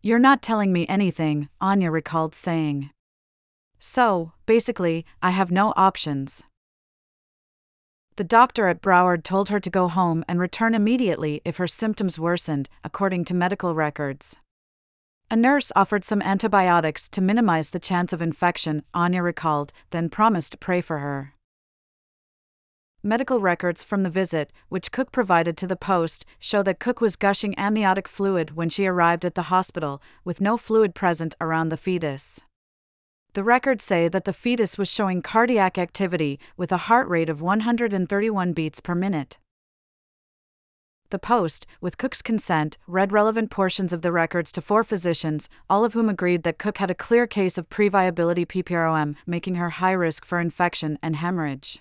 You're 0.02 0.19
not 0.19 0.42
telling 0.42 0.75
me 0.75 0.87
anything, 0.88 1.49
Anya 1.59 1.90
recalled 1.90 2.35
saying. 2.35 2.90
So, 3.85 4.31
basically, 4.47 5.05
I 5.21 5.31
have 5.31 5.51
no 5.51 5.73
options. 5.77 6.45
The 8.15 8.23
doctor 8.23 8.69
at 8.69 8.81
Broward 8.81 9.25
told 9.25 9.49
her 9.49 9.59
to 9.59 9.69
go 9.69 9.89
home 9.89 10.25
and 10.29 10.39
return 10.39 10.73
immediately 10.73 11.43
if 11.45 11.57
her 11.57 11.67
symptoms 11.67 12.17
worsened, 12.17 12.71
according 12.85 13.25
to 13.25 13.35
medical 13.35 13.75
records. 13.75 14.37
A 15.33 15.35
nurse 15.35 15.73
offered 15.75 16.05
some 16.05 16.23
antibiotics 16.23 17.09
to 17.09 17.21
minimize 17.21 17.71
the 17.71 17.81
chance 17.81 18.12
of 18.12 18.23
infection, 18.23 18.85
Anya 18.95 19.21
recalled, 19.21 19.73
then 19.91 20.09
promised 20.09 20.53
to 20.53 20.59
pray 20.59 20.81
for 20.81 21.01
her. 21.01 21.35
Medical 23.03 23.41
records 23.41 23.83
from 23.83 24.05
the 24.05 24.11
visit, 24.11 24.53
which 24.69 24.93
Cook 24.93 25.11
provided 25.11 25.57
to 25.57 25.67
the 25.67 25.75
Post, 25.75 26.25
show 26.39 26.62
that 26.62 26.79
Cook 26.79 27.01
was 27.01 27.17
gushing 27.17 27.59
amniotic 27.59 28.07
fluid 28.07 28.55
when 28.55 28.69
she 28.69 28.87
arrived 28.87 29.25
at 29.25 29.35
the 29.35 29.51
hospital, 29.51 30.01
with 30.25 30.41
no 30.41 30.57
fluid 30.57 30.95
present 30.95 31.35
around 31.41 31.71
the 31.71 31.77
fetus. 31.77 32.43
The 33.35 33.43
records 33.43 33.83
say 33.83 34.09
that 34.09 34.27
the 34.27 34.35
fetus 34.35 34.77
was 34.77 34.93
showing 34.93 35.23
cardiac 35.23 35.79
activity 35.79 36.39
with 36.59 36.71
a 36.71 36.77
heart 36.89 37.09
rate 37.09 37.31
of 37.31 37.41
131 37.41 38.53
beats 38.53 38.79
per 38.79 38.95
minute. 38.95 39.39
The 41.09 41.19
Post, 41.19 41.67
with 41.81 41.97
Cook's 41.97 42.21
consent, 42.21 42.77
read 42.87 43.11
relevant 43.11 43.51
portions 43.51 43.95
of 43.95 44.03
the 44.03 44.12
records 44.12 44.53
to 44.53 44.61
four 44.61 44.85
physicians, 44.85 45.49
all 45.71 45.83
of 45.83 45.95
whom 45.95 46.11
agreed 46.11 46.43
that 46.43 46.59
Cook 46.59 46.77
had 46.77 46.91
a 46.91 46.95
clear 46.95 47.27
case 47.27 47.57
of 47.57 47.71
previability 47.71 48.47
PPROM, 48.47 49.17
making 49.27 49.55
her 49.55 49.71
high 49.71 49.93
risk 49.93 50.27
for 50.27 50.39
infection 50.39 50.99
and 51.03 51.17
hemorrhage. 51.17 51.81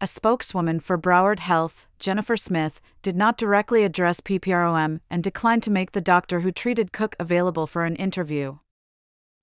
A 0.00 0.06
spokeswoman 0.06 0.78
for 0.78 0.96
Broward 0.96 1.40
Health, 1.40 1.86
Jennifer 1.98 2.36
Smith, 2.36 2.80
did 3.02 3.16
not 3.16 3.36
directly 3.36 3.82
address 3.82 4.20
PPROM 4.20 5.00
and 5.10 5.24
declined 5.24 5.64
to 5.64 5.72
make 5.72 5.90
the 5.90 6.00
doctor 6.00 6.40
who 6.40 6.52
treated 6.52 6.92
Cook 6.92 7.16
available 7.18 7.66
for 7.66 7.84
an 7.84 7.96
interview 7.96 8.58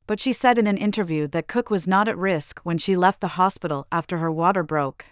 but 0.09 0.19
she 0.19 0.33
said 0.33 0.57
in 0.57 0.65
an 0.65 0.75
interview 0.75 1.27
that 1.27 1.47
Cook 1.47 1.69
was 1.69 1.87
not 1.87 2.07
at 2.07 2.17
risk 2.17 2.61
when 2.61 2.79
she 2.79 2.95
left 2.95 3.21
the 3.21 3.37
hospital 3.37 3.85
after 3.91 4.17
her 4.17 4.31
water 4.31 4.63
broke. 4.63 5.05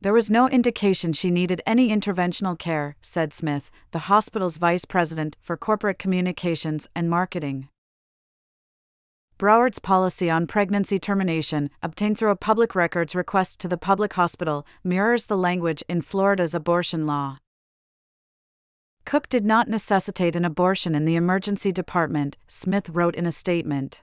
There 0.00 0.14
was 0.14 0.30
no 0.30 0.48
indication 0.48 1.12
she 1.12 1.30
needed 1.30 1.60
any 1.66 1.90
interventional 1.90 2.58
care, 2.58 2.96
said 3.02 3.34
Smith, 3.34 3.70
the 3.90 4.08
hospital's 4.08 4.56
vice 4.56 4.86
president 4.86 5.36
for 5.42 5.58
corporate 5.58 5.98
communications 5.98 6.88
and 6.96 7.10
marketing. 7.10 7.68
Broward's 9.36 9.78
policy 9.78 10.30
on 10.30 10.46
pregnancy 10.46 10.98
termination, 10.98 11.68
obtained 11.82 12.16
through 12.16 12.30
a 12.30 12.34
public 12.34 12.74
records 12.74 13.14
request 13.14 13.60
to 13.60 13.68
the 13.68 13.76
public 13.76 14.14
hospital, 14.14 14.66
mirrors 14.82 15.26
the 15.26 15.36
language 15.36 15.84
in 15.86 16.00
Florida's 16.00 16.54
abortion 16.54 17.04
law. 17.04 17.36
Cook 19.08 19.30
did 19.30 19.46
not 19.46 19.68
necessitate 19.68 20.36
an 20.36 20.44
abortion 20.44 20.94
in 20.94 21.06
the 21.06 21.16
emergency 21.16 21.72
department, 21.72 22.36
Smith 22.46 22.90
wrote 22.90 23.14
in 23.14 23.24
a 23.24 23.32
statement. 23.32 24.02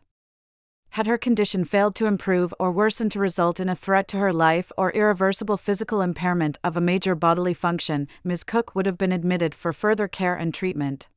Had 0.90 1.06
her 1.06 1.20
condition 1.20 1.64
failed 1.64 1.94
to 1.98 2.08
improve 2.08 2.56
or 2.60 2.72
worsen 2.72 3.08
to 3.12 3.20
result 3.20 3.60
in 3.60 3.70
a 3.70 3.76
threat 3.76 4.08
to 4.08 4.18
her 4.18 4.34
life 4.34 4.72
or 4.76 4.90
irreversible 4.94 5.58
physical 5.58 6.02
impairment 6.02 6.58
of 6.64 6.76
a 6.76 6.82
major 6.82 7.14
bodily 7.14 7.54
function, 7.54 8.08
Ms. 8.24 8.44
Cook 8.44 8.74
would 8.74 8.88
have 8.88 8.98
been 8.98 9.12
admitted 9.12 9.54
for 9.54 9.72
further 9.72 10.08
care 10.08 10.34
and 10.34 10.56
treatment. 10.56 11.08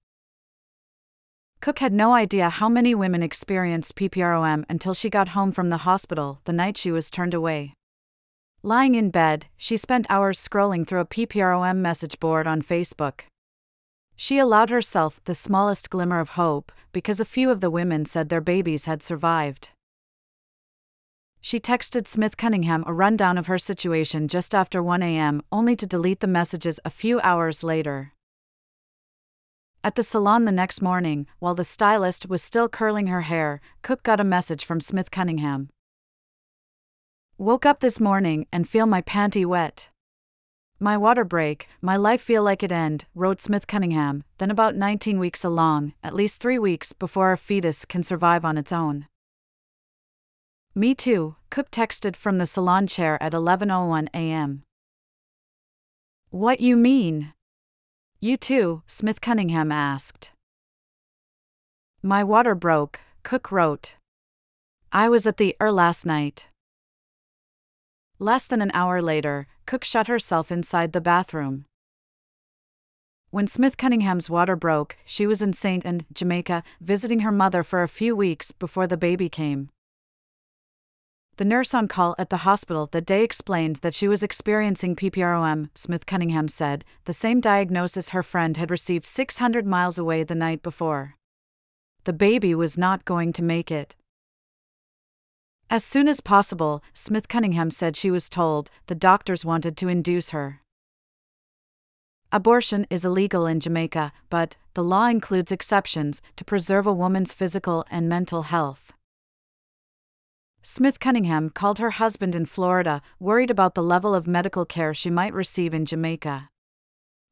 Cook 1.63 1.79
had 1.79 1.95
no 1.95 2.13
idea 2.13 2.51
how 2.51 2.69
many 2.69 2.95
women 2.95 3.23
experienced 3.23 3.97
PPROM 3.97 4.67
until 4.69 4.93
she 4.93 5.09
got 5.09 5.29
home 5.29 5.51
from 5.51 5.71
the 5.71 5.85
hospital 5.89 6.43
the 6.45 6.53
night 6.53 6.77
she 6.77 6.91
was 6.91 7.11
turned 7.11 7.33
away. 7.33 7.73
Lying 8.63 8.97
in 8.97 9.09
bed, 9.09 9.47
she 9.57 9.79
spent 9.79 10.07
hours 10.11 10.39
scrolling 10.39 10.87
through 10.87 11.01
a 11.01 11.07
PPROM 11.07 11.79
message 11.79 12.21
board 12.21 12.47
on 12.47 12.61
Facebook. 12.61 13.21
She 14.21 14.39
allowed 14.39 14.71
herself 14.71 15.21
the 15.27 15.35
smallest 15.35 15.91
glimmer 15.91 16.19
of 16.19 16.31
hope 16.31 16.73
because 16.93 17.21
a 17.21 17.25
few 17.25 17.51
of 17.53 17.61
the 17.61 17.71
women 17.71 18.05
said 18.05 18.29
their 18.29 18.41
babies 18.41 18.87
had 18.87 19.01
survived. 19.01 19.71
She 21.41 21.61
texted 21.61 22.09
Smith 22.09 22.37
Cunningham 22.37 22.83
a 22.85 22.93
rundown 22.93 23.39
of 23.39 23.47
her 23.47 23.59
situation 23.59 24.27
just 24.27 24.57
after 24.57 24.83
1 24.83 25.05
a.m., 25.05 25.41
only 25.53 25.77
to 25.77 25.87
delete 25.87 26.19
the 26.19 26.27
messages 26.27 26.81
a 26.85 26.91
few 26.91 27.21
hours 27.21 27.63
later. 27.63 28.13
At 29.85 29.95
the 29.95 30.03
salon 30.03 30.47
the 30.47 30.51
next 30.51 30.83
morning, 30.83 31.29
while 31.39 31.55
the 31.55 31.63
stylist 31.63 32.29
was 32.29 32.43
still 32.43 32.69
curling 32.69 33.07
her 33.07 33.23
hair, 33.23 33.61
Cook 33.83 34.03
got 34.03 34.19
a 34.19 34.25
message 34.25 34.65
from 34.65 34.81
Smith 34.81 35.13
Cunningham. 35.13 35.69
Woke 37.39 37.65
up 37.65 37.79
this 37.79 38.01
morning 38.01 38.49
and 38.53 38.69
feel 38.69 38.87
my 38.87 39.01
panty 39.01 39.47
wet. 39.47 39.91
My 40.81 40.97
water 40.97 41.25
break, 41.25 41.69
my 41.83 41.97
life 41.97 42.23
feel 42.23 42.45
like 42.45 42.63
it 42.63 42.71
end, 42.71 43.05
wrote 43.13 43.41
Smith 43.41 43.67
Cunningham, 43.67 44.23
then 44.39 44.49
about 44.49 44.77
19 44.77 45.19
weeks 45.19 45.43
along, 45.43 45.95
at 46.05 46.15
least 46.15 46.41
three 46.41 46.59
weeks 46.59 46.93
before 46.93 47.33
a 47.33 47.37
fetus 47.39 47.85
can 47.85 48.05
survive 48.05 48.45
on 48.45 48.57
its 48.57 48.71
own. 48.71 49.09
Me 50.77 50.95
too, 50.95 51.35
Cook 51.51 51.73
texted 51.73 52.15
from 52.15 52.39
the 52.39 52.47
salon 52.47 52.87
chair 52.87 53.21
at 53.21 53.33
11:01 53.33 54.09
a.m. 54.15 54.63
What 56.31 56.61
you 56.61 56.77
mean? 56.77 57.33
You 58.21 58.37
too, 58.37 58.83
Smith 58.87 59.21
Cunningham 59.21 59.73
asked. 59.73 60.31
My 62.03 62.23
water 62.23 62.55
broke, 62.55 63.01
Cook 63.25 63.51
wrote. 63.51 63.97
I 64.93 65.09
was 65.09 65.27
at 65.27 65.39
the 65.39 65.57
ER 65.61 65.73
last 65.73 66.07
night. 66.07 66.49
Less 68.21 68.47
than 68.49 68.61
an 68.61 68.73
hour 68.75 69.01
later, 69.01 69.47
Cook 69.65 69.85
shut 69.85 70.09
herself 70.09 70.51
inside 70.51 70.93
the 70.93 71.01
bathroom. 71.01 71.67
When 73.31 73.47
Smith 73.47 73.77
Cunningham's 73.77 74.29
water 74.29 74.57
broke, 74.57 74.97
she 75.05 75.27
was 75.27 75.41
in 75.41 75.53
St. 75.53 75.85
Ann, 75.87 76.07
Jamaica, 76.13 76.65
visiting 76.81 77.21
her 77.21 77.31
mother 77.31 77.63
for 77.63 77.83
a 77.83 77.89
few 77.89 78.17
weeks 78.17 78.51
before 78.51 78.87
the 78.87 78.97
baby 78.97 79.29
came. 79.29 79.69
The 81.37 81.45
nurse 81.45 81.73
on 81.75 81.87
call 81.87 82.17
at 82.19 82.31
the 82.31 82.39
hospital 82.39 82.89
that 82.91 83.07
day 83.07 83.23
explained 83.23 83.77
that 83.77 83.95
she 83.95 84.09
was 84.09 84.25
experiencing 84.25 84.97
PPROM, 84.97 85.71
Smith 85.77 86.05
Cunningham 86.05 86.49
said, 86.49 86.85
the 87.05 87.13
same 87.13 87.41
diagnosis 87.41 88.09
her 88.09 88.25
friend 88.25 88.57
had 88.57 88.73
received 88.73 89.07
600 89.07 89.65
miles 89.65 89.99
away 89.99 90.25
the 90.25 90.35
night 90.35 90.65
before. 90.65 91.15
The 92.03 92.13
baby 92.13 92.57
was 92.57 92.77
not 92.77 93.05
going 93.05 93.33
to 93.35 93.45
make 93.45 93.71
it. 93.71 93.95
As 95.71 95.85
soon 95.85 96.09
as 96.09 96.23
possible, 96.23 96.83
Smith 96.95 97.29
Cunningham 97.29 97.71
said 97.71 97.95
she 97.95 98.11
was 98.11 98.31
told 98.31 98.71
the 98.87 98.95
doctors 98.95 99.45
wanted 99.45 99.77
to 99.77 99.89
induce 99.89 100.31
her. 100.31 100.63
Abortion 102.33 102.87
is 102.89 103.05
illegal 103.05 103.47
in 103.47 103.61
Jamaica, 103.61 104.13
but 104.31 104.57
the 104.73 104.83
law 104.83 105.09
includes 105.09 105.53
exceptions 105.53 106.23
to 106.37 106.45
preserve 106.45 106.87
a 106.87 106.93
woman's 106.93 107.35
physical 107.35 107.85
and 107.91 108.09
mental 108.09 108.45
health. 108.45 108.95
Smith 110.63 111.01
Cunningham 111.01 111.51
called 111.51 111.79
her 111.79 111.91
husband 111.91 112.35
in 112.35 112.47
Florida, 112.47 113.03
worried 113.21 113.51
about 113.51 113.75
the 113.75 113.83
level 113.83 114.15
of 114.15 114.27
medical 114.27 114.65
care 114.65 114.95
she 114.95 115.11
might 115.11 115.35
receive 115.35 115.75
in 115.75 115.85
Jamaica. 115.85 116.49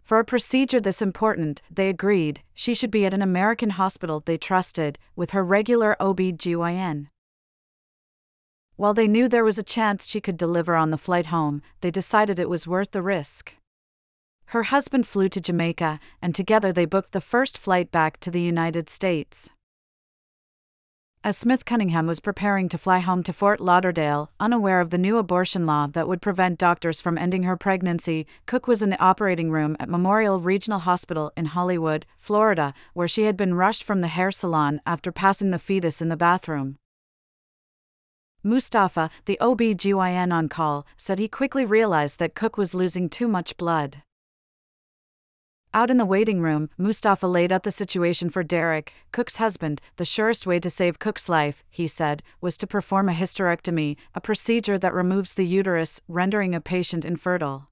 For 0.02 0.18
a 0.18 0.24
procedure 0.24 0.80
this 0.80 1.00
important, 1.00 1.62
they 1.70 1.88
agreed, 1.88 2.42
she 2.54 2.74
should 2.74 2.90
be 2.90 3.06
at 3.06 3.14
an 3.14 3.22
American 3.22 3.70
hospital 3.70 4.22
they 4.24 4.36
trusted, 4.36 4.98
with 5.16 5.30
her 5.30 5.42
regular 5.42 5.96
OB-GYN. 6.00 7.08
While 8.76 8.92
they 8.92 9.08
knew 9.08 9.26
there 9.26 9.44
was 9.44 9.58
a 9.58 9.62
chance 9.62 10.06
she 10.06 10.20
could 10.20 10.36
deliver 10.36 10.76
on 10.76 10.90
the 10.90 10.98
flight 10.98 11.26
home, 11.26 11.62
they 11.80 11.90
decided 11.90 12.38
it 12.38 12.50
was 12.50 12.66
worth 12.66 12.90
the 12.90 13.00
risk. 13.00 13.54
Her 14.50 14.64
husband 14.64 15.06
flew 15.06 15.30
to 15.30 15.40
Jamaica, 15.40 15.98
and 16.20 16.34
together 16.34 16.72
they 16.72 16.84
booked 16.84 17.12
the 17.12 17.22
first 17.22 17.56
flight 17.56 17.90
back 17.90 18.20
to 18.20 18.30
the 18.30 18.40
United 18.40 18.90
States. 18.90 19.50
As 21.24 21.36
Smith 21.36 21.64
Cunningham 21.64 22.06
was 22.06 22.20
preparing 22.20 22.68
to 22.68 22.78
fly 22.78 23.00
home 23.00 23.24
to 23.24 23.32
Fort 23.32 23.60
Lauderdale, 23.60 24.30
unaware 24.38 24.80
of 24.80 24.90
the 24.90 24.98
new 24.98 25.16
abortion 25.16 25.66
law 25.66 25.88
that 25.88 26.06
would 26.06 26.22
prevent 26.22 26.58
doctors 26.58 27.00
from 27.00 27.18
ending 27.18 27.42
her 27.42 27.56
pregnancy, 27.56 28.26
Cook 28.44 28.68
was 28.68 28.82
in 28.82 28.90
the 28.90 29.02
operating 29.02 29.50
room 29.50 29.76
at 29.80 29.88
Memorial 29.88 30.38
Regional 30.38 30.80
Hospital 30.80 31.32
in 31.36 31.46
Hollywood, 31.46 32.06
Florida, 32.18 32.74
where 32.92 33.08
she 33.08 33.24
had 33.24 33.36
been 33.36 33.54
rushed 33.54 33.82
from 33.82 34.02
the 34.02 34.08
hair 34.08 34.30
salon 34.30 34.80
after 34.86 35.10
passing 35.10 35.50
the 35.50 35.58
fetus 35.58 36.00
in 36.00 36.10
the 36.10 36.16
bathroom. 36.16 36.76
Mustafa, 38.46 39.10
the 39.24 39.38
OB-GYN 39.40 40.32
on 40.32 40.48
call, 40.48 40.86
said 40.96 41.18
he 41.18 41.26
quickly 41.26 41.64
realized 41.64 42.20
that 42.20 42.36
Cook 42.36 42.56
was 42.56 42.74
losing 42.74 43.08
too 43.08 43.26
much 43.26 43.56
blood. 43.56 44.02
Out 45.74 45.90
in 45.90 45.96
the 45.98 46.06
waiting 46.06 46.40
room, 46.40 46.70
Mustafa 46.78 47.26
laid 47.26 47.50
out 47.50 47.64
the 47.64 47.70
situation 47.72 48.30
for 48.30 48.44
Derek, 48.44 48.92
Cook's 49.10 49.38
husband. 49.38 49.82
The 49.96 50.04
surest 50.04 50.46
way 50.46 50.60
to 50.60 50.70
save 50.70 51.00
Cook's 51.00 51.28
life, 51.28 51.64
he 51.68 51.88
said, 51.88 52.22
was 52.40 52.56
to 52.58 52.68
perform 52.68 53.08
a 53.08 53.12
hysterectomy, 53.12 53.96
a 54.14 54.20
procedure 54.20 54.78
that 54.78 54.94
removes 54.94 55.34
the 55.34 55.44
uterus, 55.44 56.00
rendering 56.06 56.54
a 56.54 56.60
patient 56.60 57.04
infertile. 57.04 57.68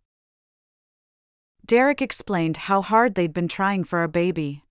Derek 1.64 2.02
explained 2.02 2.66
how 2.68 2.82
hard 2.82 3.14
they'd 3.14 3.32
been 3.32 3.48
trying 3.48 3.84
for 3.84 4.02
a 4.02 4.08
baby. 4.08 4.64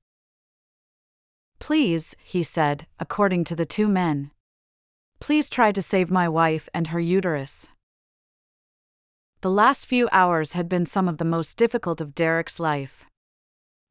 Please, 1.59 2.15
he 2.23 2.43
said, 2.43 2.87
according 2.99 3.45
to 3.45 3.55
the 3.55 3.65
two 3.65 3.87
men. 3.87 4.31
Please 5.23 5.49
try 5.49 5.71
to 5.71 5.81
save 5.81 6.11
my 6.11 6.27
wife 6.27 6.67
and 6.73 6.87
her 6.87 6.99
uterus. 6.99 7.69
The 9.39 9.49
last 9.49 9.85
few 9.85 10.09
hours 10.11 10.51
had 10.51 10.67
been 10.67 10.85
some 10.85 11.07
of 11.07 11.17
the 11.17 11.23
most 11.23 11.55
difficult 11.55 12.01
of 12.01 12.13
Derek's 12.13 12.59
life. 12.59 13.05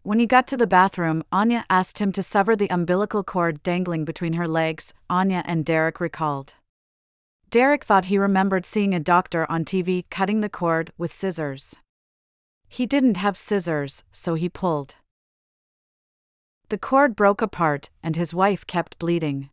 When 0.02 0.18
he 0.18 0.26
got 0.26 0.46
to 0.48 0.58
the 0.58 0.66
bathroom, 0.66 1.24
Anya 1.32 1.64
asked 1.70 2.00
him 2.00 2.12
to 2.12 2.22
sever 2.22 2.54
the 2.54 2.68
umbilical 2.68 3.24
cord 3.24 3.62
dangling 3.62 4.04
between 4.04 4.34
her 4.34 4.46
legs, 4.46 4.92
Anya 5.08 5.42
and 5.46 5.64
Derek 5.64 6.00
recalled. 6.00 6.52
Derek 7.48 7.82
thought 7.82 8.12
he 8.12 8.18
remembered 8.18 8.66
seeing 8.66 8.94
a 8.94 9.00
doctor 9.00 9.50
on 9.50 9.64
TV 9.64 10.04
cutting 10.10 10.42
the 10.42 10.50
cord 10.50 10.92
with 10.98 11.14
scissors. 11.14 11.76
He 12.68 12.84
didn't 12.84 13.16
have 13.16 13.38
scissors, 13.38 14.04
so 14.12 14.34
he 14.34 14.50
pulled. 14.50 14.96
The 16.68 16.76
cord 16.76 17.16
broke 17.16 17.40
apart, 17.40 17.88
and 18.02 18.16
his 18.16 18.34
wife 18.34 18.66
kept 18.66 18.98
bleeding. 18.98 19.48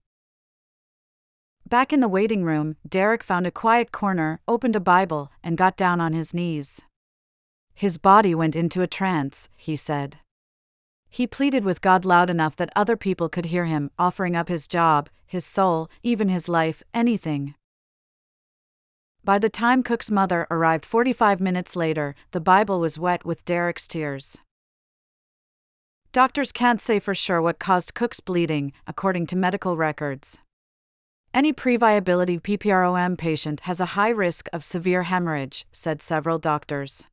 Back 1.70 1.94
in 1.94 2.00
the 2.00 2.08
waiting 2.08 2.44
room, 2.44 2.78
Derek 2.88 3.24
found 3.24 3.46
a 3.46 3.52
quiet 3.52 3.92
corner, 3.92 4.42
opened 4.48 4.76
a 4.76 4.80
Bible, 4.80 5.32
and 5.44 5.56
got 5.56 5.78
down 5.78 6.02
on 6.02 6.14
his 6.14 6.34
knees. 6.34 6.82
His 7.76 8.00
body 8.00 8.34
went 8.34 8.56
into 8.56 8.82
a 8.82 8.88
trance, 8.88 9.50
he 9.56 9.76
said. 9.76 10.18
He 11.12 11.28
pleaded 11.28 11.64
with 11.64 11.82
God 11.82 12.06
loud 12.06 12.28
enough 12.32 12.56
that 12.56 12.72
other 12.76 12.98
people 12.98 13.30
could 13.30 13.46
hear 13.46 13.66
him, 13.66 13.92
offering 14.00 14.36
up 14.36 14.48
his 14.50 14.68
job, 14.68 15.12
his 15.28 15.46
soul, 15.46 15.92
even 16.02 16.28
his 16.28 16.50
life, 16.50 16.82
anything. 16.92 17.54
By 19.24 19.38
the 19.38 19.48
time 19.48 19.84
Cook's 19.84 20.10
mother 20.10 20.48
arrived 20.50 20.88
45 20.88 21.40
minutes 21.40 21.76
later, 21.76 22.16
the 22.32 22.42
Bible 22.42 22.80
was 22.80 22.98
wet 22.98 23.26
with 23.26 23.46
Derek's 23.46 23.88
tears. 23.88 24.38
Doctors 26.12 26.52
can't 26.52 26.82
say 26.82 26.98
for 26.98 27.14
sure 27.14 27.44
what 27.44 27.60
caused 27.60 27.94
Cook's 27.94 28.22
bleeding, 28.22 28.74
according 28.88 29.28
to 29.28 29.36
medical 29.36 29.78
records. 29.78 30.40
Any 31.32 31.54
previability 31.54 32.42
PPROM 32.42 33.16
patient 33.16 33.62
has 33.62 33.80
a 33.80 33.94
high 33.94 34.10
risk 34.10 34.50
of 34.52 34.64
severe 34.64 35.04
hemorrhage, 35.04 35.68
said 35.72 36.02
several 36.02 36.40
doctors. 36.40 37.04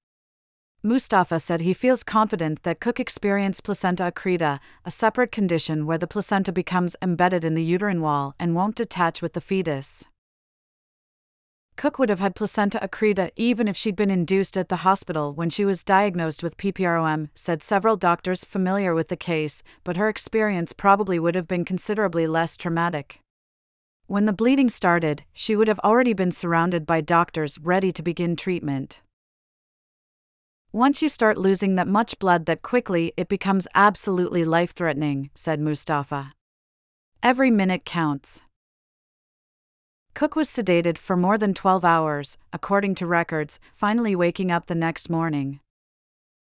Mustafa 0.83 1.39
said 1.39 1.61
he 1.61 1.75
feels 1.75 2.03
confident 2.03 2.63
that 2.63 2.81
Cook 2.81 2.99
experienced 2.99 3.63
placenta 3.63 4.05
accreta, 4.05 4.59
a 4.87 4.91
separate 4.91 5.33
condition 5.33 5.85
where 5.85 5.99
the 5.99 6.07
placenta 6.07 6.51
becomes 6.51 6.97
embedded 7.03 7.45
in 7.45 7.55
the 7.55 7.63
uterine 7.63 8.01
wall 8.01 8.35
and 8.39 8.55
won't 8.55 8.77
detach 8.77 9.21
with 9.21 9.35
the 9.35 9.41
fetus. 9.41 10.05
Cook 11.77 11.99
would 11.99 12.09
have 12.09 12.21
had 12.21 12.35
placenta 12.35 12.79
accreta 12.79 13.31
even 13.37 13.69
if 13.69 13.77
she'd 13.77 13.97
been 13.97 14.11
induced 14.11 14.57
at 14.57 14.71
the 14.71 14.77
hospital 14.77 15.35
when 15.35 15.51
she 15.51 15.67
was 15.67 15.85
diagnosed 15.85 16.43
with 16.43 16.57
PPROM, 16.57 17.29
said 17.35 17.63
several 17.63 17.97
doctors 17.97 18.45
familiar 18.45 18.95
with 18.95 19.09
the 19.09 19.17
case, 19.17 19.63
but 19.85 19.99
her 19.99 20.09
experience 20.09 20.73
probably 20.73 21.19
would 21.19 21.35
have 21.35 21.47
been 21.47 21.67
considerably 21.67 22.27
less 22.27 22.57
traumatic. 22.57 23.21
When 24.09 24.25
the 24.25 24.33
bleeding 24.33 24.69
started, 24.69 25.25
she 25.33 25.57
would 25.57 25.67
have 25.67 25.81
already 25.81 26.13
been 26.13 26.31
surrounded 26.31 26.87
by 26.87 27.01
doctors 27.01 27.59
ready 27.59 27.91
to 27.91 28.03
begin 28.03 28.37
treatment. 28.37 29.03
Once 30.71 31.03
you 31.03 31.09
start 31.09 31.37
losing 31.37 31.75
that 31.75 31.89
much 31.89 32.17
blood 32.21 32.47
that 32.47 32.63
quickly, 32.63 33.13
it 33.17 33.29
becomes 33.29 33.67
absolutely 33.75 34.45
life 34.45 34.73
threatening, 34.73 35.31
said 35.35 35.59
Mustafa. 35.59 36.35
Every 37.21 37.51
minute 37.51 37.85
counts. 37.85 38.43
Cook 40.15 40.37
was 40.37 40.49
sedated 40.49 40.99
for 40.99 41.17
more 41.17 41.37
than 41.37 41.53
12 41.53 41.85
hours, 41.85 42.39
according 42.53 42.95
to 42.97 43.07
records, 43.07 43.59
finally 43.75 44.15
waking 44.15 44.53
up 44.53 44.67
the 44.67 44.75
next 44.77 45.11
morning. 45.11 45.59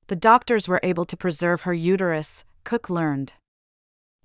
The 0.09 0.17
doctors 0.17 0.69
were 0.69 0.81
able 0.83 1.07
to 1.07 1.17
preserve 1.17 1.63
her 1.63 1.73
uterus, 1.73 2.45
Cook 2.65 2.91
learned. 2.91 3.33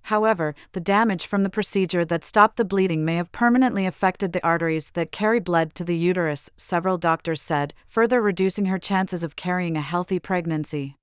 However, 0.04 0.56
the 0.72 0.80
damage 0.80 1.28
from 1.28 1.44
the 1.44 1.50
procedure 1.50 2.06
that 2.06 2.24
stopped 2.24 2.58
the 2.58 2.66
bleeding 2.66 3.06
may 3.06 3.16
have 3.16 3.32
permanently 3.32 3.86
affected 3.86 4.34
the 4.34 4.44
arteries 4.44 4.92
that 4.92 5.12
carry 5.12 5.40
blood 5.40 5.76
to 5.76 5.84
the 5.84 5.98
uterus, 5.98 6.50
several 6.58 6.98
doctors 6.98 7.42
said, 7.42 7.74
further 7.88 8.22
reducing 8.22 8.66
her 8.66 8.80
chances 8.80 9.24
of 9.24 9.36
carrying 9.36 9.78
a 9.78 9.82
healthy 9.82 10.20
pregnancy. 10.20 10.96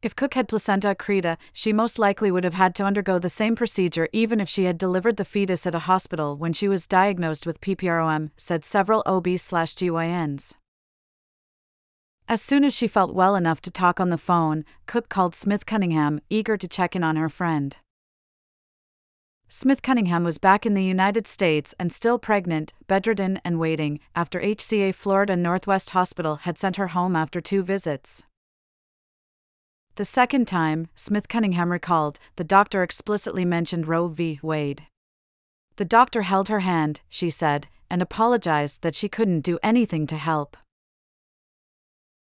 If 0.00 0.14
Cook 0.14 0.34
had 0.34 0.46
placenta 0.46 0.94
accreta, 0.94 1.38
she 1.52 1.72
most 1.72 1.98
likely 1.98 2.30
would 2.30 2.44
have 2.44 2.54
had 2.54 2.74
to 2.76 2.84
undergo 2.84 3.18
the 3.18 3.28
same 3.28 3.56
procedure 3.56 4.08
even 4.12 4.40
if 4.40 4.48
she 4.48 4.64
had 4.64 4.78
delivered 4.78 5.16
the 5.16 5.24
fetus 5.24 5.66
at 5.66 5.74
a 5.74 5.80
hospital 5.80 6.36
when 6.36 6.52
she 6.52 6.68
was 6.68 6.86
diagnosed 6.86 7.46
with 7.46 7.60
PPROM, 7.60 8.30
said 8.36 8.64
several 8.64 9.02
OB/GYNs. 9.06 10.54
As 12.30 12.42
soon 12.42 12.62
as 12.62 12.74
she 12.74 12.86
felt 12.86 13.14
well 13.14 13.36
enough 13.36 13.62
to 13.62 13.70
talk 13.70 13.98
on 13.98 14.10
the 14.10 14.18
phone, 14.18 14.66
Cook 14.84 15.08
called 15.08 15.34
Smith 15.34 15.64
Cunningham, 15.64 16.20
eager 16.28 16.58
to 16.58 16.68
check 16.68 16.94
in 16.94 17.02
on 17.02 17.16
her 17.16 17.30
friend. 17.30 17.74
Smith 19.48 19.80
Cunningham 19.80 20.24
was 20.24 20.36
back 20.36 20.66
in 20.66 20.74
the 20.74 20.84
United 20.84 21.26
States 21.26 21.74
and 21.80 21.90
still 21.90 22.18
pregnant, 22.18 22.74
bedridden, 22.86 23.40
and 23.46 23.58
waiting 23.58 23.98
after 24.14 24.40
HCA 24.40 24.94
Florida 24.94 25.36
Northwest 25.36 25.90
Hospital 25.90 26.36
had 26.36 26.58
sent 26.58 26.76
her 26.76 26.88
home 26.88 27.16
after 27.16 27.40
two 27.40 27.62
visits. 27.62 28.24
The 29.94 30.04
second 30.04 30.46
time, 30.46 30.88
Smith 30.94 31.28
Cunningham 31.28 31.72
recalled, 31.72 32.20
the 32.36 32.44
doctor 32.44 32.82
explicitly 32.82 33.46
mentioned 33.46 33.88
Roe 33.88 34.08
v. 34.08 34.38
Wade. 34.42 34.82
The 35.76 35.86
doctor 35.86 36.22
held 36.22 36.50
her 36.50 36.60
hand, 36.60 37.00
she 37.08 37.30
said, 37.30 37.68
and 37.88 38.02
apologized 38.02 38.82
that 38.82 38.94
she 38.94 39.08
couldn't 39.08 39.40
do 39.40 39.58
anything 39.62 40.06
to 40.08 40.18
help. 40.18 40.58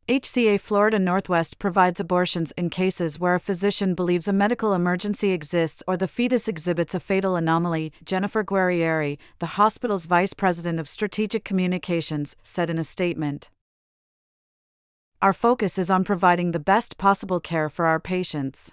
HCA 0.07 0.61
Florida 0.61 0.99
Northwest 0.99 1.59
provides 1.59 1.99
abortions 1.99 2.53
in 2.59 2.69
cases 2.69 3.19
where 3.19 3.35
a 3.35 3.41
physician 3.41 3.95
believes 3.95 4.29
a 4.29 4.35
medical 4.35 4.75
emergency 4.75 5.31
exists 5.31 5.83
or 5.87 5.97
the 5.97 6.07
fetus 6.07 6.47
exhibits 6.47 6.95
a 6.95 7.01
fatal 7.01 7.37
anomaly, 7.37 7.91
Jennifer 8.05 8.45
Guerrieri, 8.45 9.17
the 9.39 9.57
hospital's 9.57 10.05
vice 10.05 10.35
president 10.35 10.79
of 10.79 10.91
strategic 10.91 11.43
communications, 11.43 12.37
said 12.43 12.69
in 12.69 12.79
a 12.79 12.85
statement. 12.85 13.49
Our 15.23 15.33
focus 15.33 15.79
is 15.79 15.91
on 15.91 16.05
providing 16.05 16.53
the 16.53 16.59
best 16.59 16.99
possible 16.99 17.41
care 17.41 17.71
for 17.71 17.87
our 17.87 17.99
patients. 17.99 18.73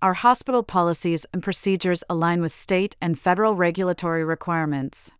Our 0.00 0.14
hospital 0.14 0.62
policies 0.62 1.26
and 1.34 1.42
procedures 1.42 2.02
align 2.08 2.40
with 2.40 2.54
state 2.54 2.96
and 2.98 3.18
federal 3.18 3.56
regulatory 3.56 4.24
requirements. 4.24 5.12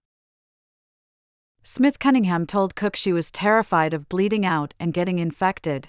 Smith 1.62 1.98
Cunningham 1.98 2.46
told 2.46 2.74
Cook 2.74 2.96
she 2.96 3.12
was 3.12 3.30
terrified 3.30 3.92
of 3.92 4.08
bleeding 4.08 4.46
out 4.46 4.72
and 4.80 4.94
getting 4.94 5.18
infected. 5.18 5.88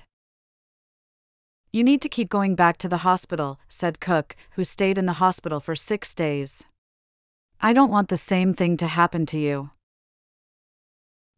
You 1.71 1.83
need 1.83 2.01
to 2.01 2.09
keep 2.09 2.29
going 2.29 2.55
back 2.55 2.77
to 2.79 2.89
the 2.89 2.97
hospital, 2.97 3.57
said 3.69 4.01
Cook, 4.01 4.35
who 4.51 4.65
stayed 4.65 4.97
in 4.97 5.05
the 5.05 5.13
hospital 5.13 5.61
for 5.61 5.75
six 5.75 6.13
days. 6.13 6.65
I 7.61 7.71
don't 7.71 7.91
want 7.91 8.09
the 8.09 8.17
same 8.17 8.53
thing 8.53 8.75
to 8.77 8.87
happen 8.87 9.25
to 9.27 9.39
you. 9.39 9.69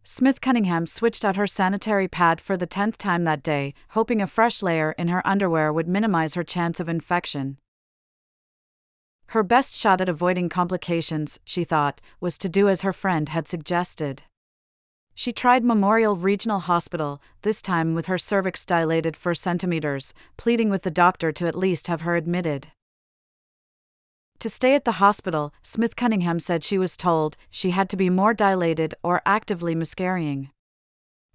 Smith 0.03 0.41
Cunningham 0.41 0.87
switched 0.87 1.23
out 1.23 1.35
her 1.35 1.47
sanitary 1.47 2.07
pad 2.07 2.41
for 2.41 2.57
the 2.57 2.65
tenth 2.65 2.97
time 2.97 3.25
that 3.25 3.43
day, 3.43 3.75
hoping 3.89 4.21
a 4.21 4.27
fresh 4.27 4.63
layer 4.63 4.93
in 4.97 5.09
her 5.09 5.25
underwear 5.25 5.71
would 5.71 5.87
minimize 5.87 6.33
her 6.33 6.43
chance 6.43 6.79
of 6.79 6.89
infection. 6.89 7.57
Her 9.27 9.43
best 9.43 9.73
shot 9.75 9.99
at 10.01 10.09
avoiding 10.09 10.49
complications, 10.49 11.39
she 11.43 11.63
thought, 11.63 12.01
was 12.19 12.37
to 12.37 12.49
do 12.49 12.69
as 12.69 12.83
her 12.83 12.93
friend 12.93 13.29
had 13.29 13.47
suggested. 13.47 14.23
She 15.15 15.31
tried 15.31 15.63
Memorial 15.63 16.15
Regional 16.15 16.59
Hospital, 16.59 17.21
this 17.43 17.61
time 17.61 17.93
with 17.93 18.07
her 18.07 18.17
cervix 18.17 18.65
dilated 18.65 19.15
4 19.15 19.35
centimeters, 19.35 20.13
pleading 20.37 20.69
with 20.69 20.81
the 20.81 20.91
doctor 20.91 21.31
to 21.31 21.47
at 21.47 21.55
least 21.55 21.87
have 21.87 22.01
her 22.01 22.15
admitted. 22.15 22.69
To 24.39 24.49
stay 24.49 24.75
at 24.75 24.85
the 24.85 24.93
hospital, 24.93 25.53
Smith 25.61 25.95
Cunningham 25.95 26.39
said 26.39 26.63
she 26.63 26.77
was 26.77 26.97
told 26.97 27.37
she 27.49 27.71
had 27.71 27.89
to 27.89 27.97
be 27.97 28.09
more 28.09 28.33
dilated 28.33 28.93
or 29.03 29.21
actively 29.25 29.73
miscarrying. 29.73 30.49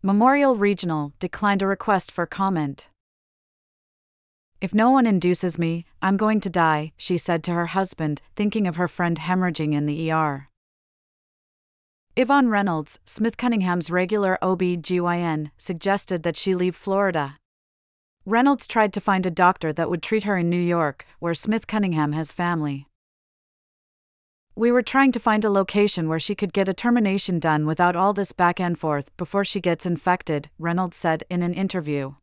Memorial 0.03 0.57
Regional 0.57 1.13
declined 1.19 1.63
a 1.63 1.67
request 1.67 2.11
for 2.11 2.27
comment. 2.27 2.91
If 4.61 4.75
no 4.75 4.91
one 4.91 5.07
induces 5.07 5.57
me, 5.57 5.85
I'm 6.03 6.17
going 6.17 6.41
to 6.41 6.51
die, 6.51 6.93
she 6.97 7.17
said 7.17 7.45
to 7.45 7.53
her 7.53 7.67
husband, 7.67 8.23
thinking 8.35 8.67
of 8.67 8.75
her 8.75 8.89
friend 8.89 9.17
hemorrhaging 9.17 9.73
in 9.73 9.87
the 9.87 10.11
ER. 10.11 10.49
Yvonne 12.17 12.49
Reynolds, 12.49 12.99
Smith 13.05 13.37
Cunningham's 13.37 13.89
regular 13.89 14.37
OB-GYN, 14.43 15.53
suggested 15.57 16.25
that 16.25 16.37
she 16.37 16.57
leave 16.57 16.75
Florida. 16.75 17.37
Reynolds 18.27 18.67
tried 18.67 18.93
to 18.95 19.01
find 19.01 19.25
a 19.25 19.31
doctor 19.31 19.73
that 19.73 19.89
would 19.89 20.03
treat 20.03 20.25
her 20.25 20.37
in 20.37 20.51
New 20.51 20.61
York, 20.61 21.07
where 21.21 21.35
Smith 21.35 21.69
Cunningham 21.69 22.11
has 22.13 22.33
family. 22.33 22.89
We 24.57 24.73
were 24.73 24.83
trying 24.83 25.13
to 25.13 25.21
find 25.21 25.45
a 25.45 25.51
location 25.51 26.09
where 26.09 26.19
she 26.19 26.35
could 26.35 26.53
get 26.53 26.69
a 26.69 26.75
termination 26.75 27.39
done 27.39 27.65
without 27.65 27.95
all 27.95 28.13
this 28.13 28.33
back 28.33 28.59
and 28.59 28.77
forth 28.77 29.17
before 29.17 29.45
she 29.45 29.61
gets 29.61 29.87
infected, 29.87 30.51
Reynolds 30.59 30.97
said 30.97 31.23
in 31.31 31.43
an 31.43 31.55
interview. 31.55 32.15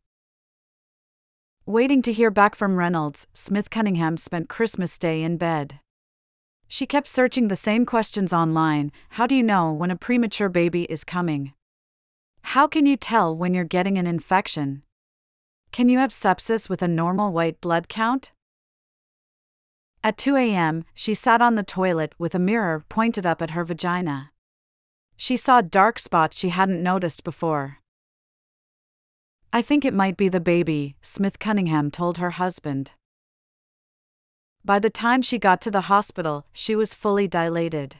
Waiting 1.68 2.00
to 2.02 2.12
hear 2.12 2.30
back 2.30 2.54
from 2.54 2.76
Reynolds, 2.76 3.26
Smith 3.34 3.70
Cunningham 3.70 4.16
spent 4.16 4.48
Christmas 4.48 4.96
Day 5.00 5.24
in 5.24 5.36
bed. 5.36 5.80
She 6.68 6.86
kept 6.86 7.08
searching 7.08 7.48
the 7.48 7.56
same 7.56 7.84
questions 7.84 8.32
online 8.32 8.92
How 9.10 9.26
do 9.26 9.34
you 9.34 9.42
know 9.42 9.72
when 9.72 9.90
a 9.90 9.96
premature 9.96 10.48
baby 10.48 10.84
is 10.84 11.02
coming? 11.02 11.54
How 12.54 12.68
can 12.68 12.86
you 12.86 12.96
tell 12.96 13.36
when 13.36 13.52
you're 13.52 13.64
getting 13.64 13.98
an 13.98 14.06
infection? 14.06 14.84
Can 15.72 15.88
you 15.88 15.98
have 15.98 16.10
sepsis 16.10 16.68
with 16.68 16.82
a 16.82 16.86
normal 16.88 17.32
white 17.32 17.60
blood 17.60 17.88
count? 17.88 18.30
At 20.04 20.16
2 20.16 20.36
a.m., 20.36 20.84
she 20.94 21.14
sat 21.14 21.42
on 21.42 21.56
the 21.56 21.64
toilet 21.64 22.14
with 22.16 22.36
a 22.36 22.38
mirror 22.38 22.84
pointed 22.88 23.26
up 23.26 23.42
at 23.42 23.50
her 23.50 23.64
vagina. 23.64 24.30
She 25.16 25.36
saw 25.36 25.58
a 25.58 25.64
dark 25.64 25.98
spot 25.98 26.32
she 26.32 26.50
hadn't 26.50 26.80
noticed 26.80 27.24
before. 27.24 27.78
I 29.52 29.62
think 29.62 29.84
it 29.84 29.94
might 29.94 30.16
be 30.16 30.28
the 30.28 30.40
baby, 30.40 30.96
Smith 31.00 31.38
Cunningham 31.38 31.90
told 31.90 32.18
her 32.18 32.30
husband. 32.30 32.92
By 34.64 34.78
the 34.78 34.90
time 34.90 35.22
she 35.22 35.38
got 35.38 35.60
to 35.62 35.70
the 35.70 35.82
hospital, 35.82 36.46
she 36.52 36.74
was 36.74 36.92
fully 36.92 37.28
dilated. 37.28 37.96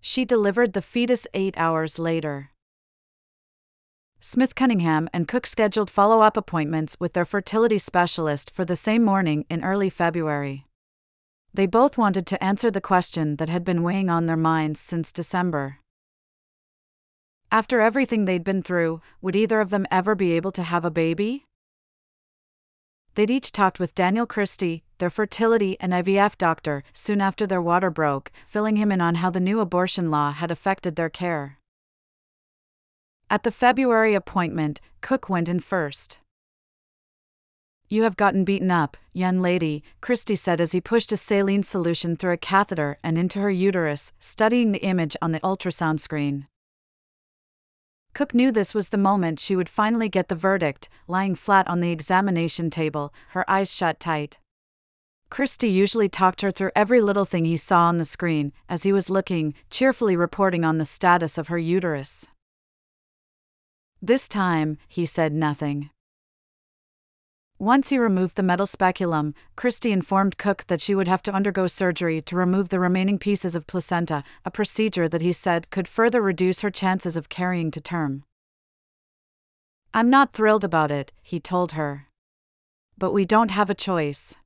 She 0.00 0.24
delivered 0.24 0.72
the 0.72 0.82
fetus 0.82 1.26
eight 1.34 1.54
hours 1.58 1.98
later. 1.98 2.50
Smith 4.18 4.54
Cunningham 4.54 5.08
and 5.12 5.28
Cook 5.28 5.46
scheduled 5.46 5.90
follow 5.90 6.22
up 6.22 6.36
appointments 6.36 6.96
with 6.98 7.12
their 7.12 7.26
fertility 7.26 7.78
specialist 7.78 8.50
for 8.50 8.64
the 8.64 8.74
same 8.74 9.04
morning 9.04 9.44
in 9.50 9.62
early 9.62 9.90
February. 9.90 10.66
They 11.52 11.66
both 11.66 11.96
wanted 11.98 12.26
to 12.26 12.42
answer 12.42 12.70
the 12.70 12.80
question 12.80 13.36
that 13.36 13.48
had 13.48 13.64
been 13.64 13.82
weighing 13.82 14.10
on 14.10 14.26
their 14.26 14.36
minds 14.36 14.80
since 14.80 15.12
December. 15.12 15.78
After 17.50 17.80
everything 17.80 18.24
they'd 18.24 18.44
been 18.44 18.62
through, 18.62 19.00
would 19.20 19.36
either 19.36 19.60
of 19.60 19.70
them 19.70 19.86
ever 19.90 20.14
be 20.14 20.32
able 20.32 20.52
to 20.52 20.62
have 20.62 20.84
a 20.84 20.90
baby? 20.90 21.44
They'd 23.14 23.30
each 23.30 23.52
talked 23.52 23.78
with 23.78 23.94
Daniel 23.94 24.26
Christie, 24.26 24.82
their 24.98 25.10
fertility 25.10 25.76
and 25.80 25.92
IVF 25.92 26.36
doctor, 26.36 26.82
soon 26.92 27.20
after 27.20 27.46
their 27.46 27.62
water 27.62 27.88
broke, 27.88 28.30
filling 28.46 28.76
him 28.76 28.92
in 28.92 29.00
on 29.00 29.16
how 29.16 29.30
the 29.30 29.40
new 29.40 29.60
abortion 29.60 30.10
law 30.10 30.32
had 30.32 30.50
affected 30.50 30.96
their 30.96 31.08
care. 31.08 31.58
At 33.30 33.42
the 33.42 33.50
February 33.50 34.14
appointment, 34.14 34.80
Cook 35.00 35.28
went 35.28 35.48
in 35.48 35.60
first. 35.60 36.18
You 37.88 38.02
have 38.02 38.16
gotten 38.16 38.44
beaten 38.44 38.70
up, 38.70 38.96
young 39.12 39.40
lady, 39.40 39.82
Christie 40.00 40.36
said 40.36 40.60
as 40.60 40.72
he 40.72 40.80
pushed 40.80 41.12
a 41.12 41.16
saline 41.16 41.62
solution 41.62 42.16
through 42.16 42.32
a 42.32 42.36
catheter 42.36 42.98
and 43.02 43.16
into 43.16 43.38
her 43.38 43.50
uterus, 43.50 44.12
studying 44.18 44.72
the 44.72 44.82
image 44.82 45.16
on 45.22 45.32
the 45.32 45.40
ultrasound 45.40 46.00
screen. 46.00 46.48
Cook 48.16 48.32
knew 48.32 48.50
this 48.50 48.72
was 48.72 48.88
the 48.88 48.96
moment 48.96 49.38
she 49.38 49.54
would 49.54 49.68
finally 49.68 50.08
get 50.08 50.28
the 50.28 50.34
verdict, 50.34 50.88
lying 51.06 51.34
flat 51.34 51.68
on 51.68 51.80
the 51.80 51.90
examination 51.90 52.70
table, 52.70 53.12
her 53.32 53.44
eyes 53.46 53.70
shut 53.70 54.00
tight. 54.00 54.38
Christie 55.28 55.68
usually 55.68 56.08
talked 56.08 56.40
her 56.40 56.50
through 56.50 56.70
every 56.74 57.02
little 57.02 57.26
thing 57.26 57.44
he 57.44 57.58
saw 57.58 57.80
on 57.80 57.98
the 57.98 58.06
screen, 58.06 58.54
as 58.70 58.84
he 58.84 58.90
was 58.90 59.10
looking, 59.10 59.52
cheerfully 59.68 60.16
reporting 60.16 60.64
on 60.64 60.78
the 60.78 60.86
status 60.86 61.36
of 61.36 61.48
her 61.48 61.58
uterus. 61.58 62.26
This 64.00 64.28
time, 64.28 64.78
he 64.88 65.04
said 65.04 65.34
nothing. 65.34 65.90
Once 67.58 67.88
he 67.88 67.96
removed 67.96 68.36
the 68.36 68.42
metal 68.42 68.66
speculum, 68.66 69.34
Christie 69.56 69.90
informed 69.90 70.36
Cook 70.36 70.64
that 70.66 70.82
she 70.82 70.94
would 70.94 71.08
have 71.08 71.22
to 71.22 71.32
undergo 71.32 71.66
surgery 71.66 72.20
to 72.20 72.36
remove 72.36 72.68
the 72.68 72.78
remaining 72.78 73.18
pieces 73.18 73.54
of 73.54 73.66
placenta, 73.66 74.22
a 74.44 74.50
procedure 74.50 75.08
that 75.08 75.22
he 75.22 75.32
said 75.32 75.70
could 75.70 75.88
further 75.88 76.20
reduce 76.20 76.60
her 76.60 76.70
chances 76.70 77.16
of 77.16 77.30
carrying 77.30 77.70
to 77.70 77.80
term. 77.80 78.24
I'm 79.94 80.10
not 80.10 80.34
thrilled 80.34 80.64
about 80.64 80.90
it, 80.90 81.14
he 81.22 81.40
told 81.40 81.72
her. 81.72 82.08
But 82.98 83.12
we 83.12 83.24
don't 83.24 83.50
have 83.50 83.70
a 83.70 83.74
choice. 83.74 84.36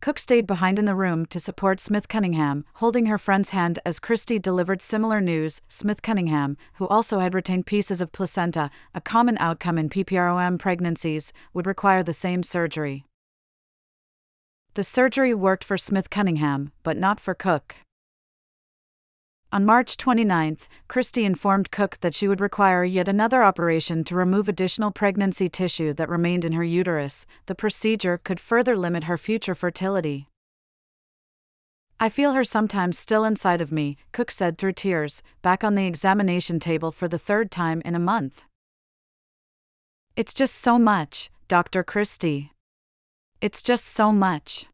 Cook 0.00 0.20
stayed 0.20 0.46
behind 0.46 0.78
in 0.78 0.84
the 0.84 0.94
room 0.94 1.26
to 1.26 1.40
support 1.40 1.80
Smith 1.80 2.06
Cunningham, 2.06 2.64
holding 2.74 3.06
her 3.06 3.18
friend's 3.18 3.50
hand 3.50 3.80
as 3.84 3.98
Christie 3.98 4.38
delivered 4.38 4.80
similar 4.80 5.20
news. 5.20 5.60
Smith 5.68 6.02
Cunningham, 6.02 6.56
who 6.74 6.86
also 6.86 7.18
had 7.18 7.34
retained 7.34 7.66
pieces 7.66 8.00
of 8.00 8.12
placenta, 8.12 8.70
a 8.94 9.00
common 9.00 9.36
outcome 9.38 9.76
in 9.76 9.88
PPROM 9.88 10.56
pregnancies, 10.56 11.32
would 11.52 11.66
require 11.66 12.04
the 12.04 12.12
same 12.12 12.44
surgery. 12.44 13.04
The 14.74 14.84
surgery 14.84 15.34
worked 15.34 15.64
for 15.64 15.76
Smith 15.76 16.10
Cunningham, 16.10 16.70
but 16.84 16.96
not 16.96 17.18
for 17.18 17.34
Cook. 17.34 17.74
On 19.50 19.64
March 19.64 19.96
29, 19.96 20.58
Christie 20.88 21.24
informed 21.24 21.70
Cook 21.70 21.96
that 22.02 22.14
she 22.14 22.28
would 22.28 22.40
require 22.40 22.84
yet 22.84 23.08
another 23.08 23.42
operation 23.42 24.04
to 24.04 24.14
remove 24.14 24.46
additional 24.46 24.90
pregnancy 24.90 25.48
tissue 25.48 25.94
that 25.94 26.10
remained 26.10 26.44
in 26.44 26.52
her 26.52 26.62
uterus. 26.62 27.24
The 27.46 27.54
procedure 27.54 28.18
could 28.18 28.40
further 28.40 28.76
limit 28.76 29.04
her 29.04 29.16
future 29.16 29.54
fertility. 29.54 30.28
I 31.98 32.10
feel 32.10 32.34
her 32.34 32.44
sometimes 32.44 32.98
still 32.98 33.24
inside 33.24 33.62
of 33.62 33.72
me, 33.72 33.96
Cook 34.12 34.30
said 34.30 34.58
through 34.58 34.74
tears, 34.74 35.22
back 35.40 35.64
on 35.64 35.76
the 35.76 35.86
examination 35.86 36.60
table 36.60 36.92
for 36.92 37.08
the 37.08 37.18
third 37.18 37.50
time 37.50 37.80
in 37.86 37.94
a 37.94 37.98
month. 37.98 38.42
It's 40.14 40.34
just 40.34 40.56
so 40.56 40.78
much, 40.78 41.30
Dr. 41.48 41.82
Christie. 41.82 42.52
It's 43.40 43.62
just 43.62 43.86
so 43.86 44.12
much. 44.12 44.66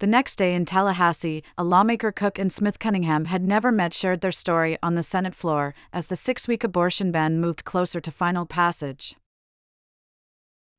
The 0.00 0.06
next 0.06 0.36
day 0.36 0.54
in 0.54 0.64
Tallahassee, 0.64 1.44
a 1.58 1.62
lawmaker 1.62 2.10
Cook 2.10 2.38
and 2.38 2.50
Smith 2.50 2.78
Cunningham 2.78 3.26
had 3.26 3.42
never 3.42 3.70
met 3.70 3.92
shared 3.92 4.22
their 4.22 4.32
story 4.32 4.78
on 4.82 4.94
the 4.94 5.02
Senate 5.02 5.34
floor 5.34 5.74
as 5.92 6.06
the 6.06 6.16
six 6.16 6.48
week 6.48 6.64
abortion 6.64 7.12
ban 7.12 7.38
moved 7.38 7.66
closer 7.66 8.00
to 8.00 8.10
final 8.10 8.46
passage. 8.46 9.14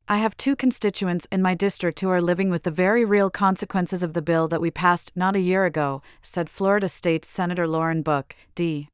I 0.10 0.18
have 0.18 0.36
two 0.36 0.56
constituents 0.56 1.28
in 1.32 1.40
my 1.40 1.54
district 1.54 2.00
who 2.00 2.10
are 2.10 2.20
living 2.20 2.50
with 2.50 2.64
the 2.64 2.72
very 2.72 3.06
real 3.06 3.30
consequences 3.30 4.02
of 4.02 4.14
the 4.14 4.24
bill 4.24 4.48
that 4.48 4.60
we 4.60 4.72
passed 4.72 5.12
not 5.16 5.36
a 5.36 5.40
year 5.40 5.66
ago, 5.66 6.02
said 6.24 6.50
Florida 6.50 6.90
State 6.90 7.24
Senator 7.24 7.68
Lauren 7.68 8.02
Book, 8.02 8.36
D. 8.56 8.90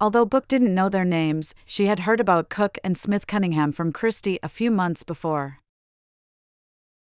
Although 0.00 0.24
Book 0.24 0.48
didn't 0.48 0.74
know 0.74 0.88
their 0.88 1.04
names, 1.04 1.54
she 1.66 1.84
had 1.84 2.00
heard 2.00 2.18
about 2.18 2.48
Cook 2.48 2.78
and 2.82 2.96
Smith 2.96 3.26
Cunningham 3.26 3.72
from 3.72 3.92
Christie 3.92 4.38
a 4.42 4.48
few 4.48 4.70
months 4.70 5.02
before. 5.02 5.58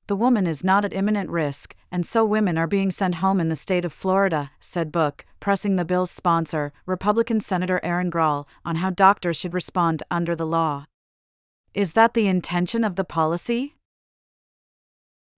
The 0.07 0.17
woman 0.17 0.47
is 0.47 0.63
not 0.63 0.85
at 0.85 0.93
imminent 0.93 1.31
risk, 1.31 1.75
and 1.91 2.07
so 2.07 2.27
women 2.27 2.59
are 2.59 2.67
being 2.67 2.91
sent 2.91 3.17
home 3.17 3.41
in 3.41 3.49
the 3.49 3.57
state 3.57 3.87
of 3.87 3.93
Florida, 3.93 4.51
said 4.61 4.93
Book, 4.93 5.25
pressing 5.41 5.77
the 5.77 5.85
bill's 5.85 6.11
sponsor, 6.11 6.73
Republican 6.85 7.41
Senator 7.41 7.81
Erin 7.83 8.11
Grall, 8.11 8.47
on 8.67 8.77
how 8.77 8.91
doctors 8.91 9.39
should 9.39 9.55
respond 9.55 10.03
under 10.11 10.37
the 10.37 10.47
law. 10.47 10.85
Is 11.73 11.95
that 11.95 12.13
the 12.13 12.27
intention 12.27 12.85
of 12.85 12.97
the 12.97 13.05
policy? 13.05 13.77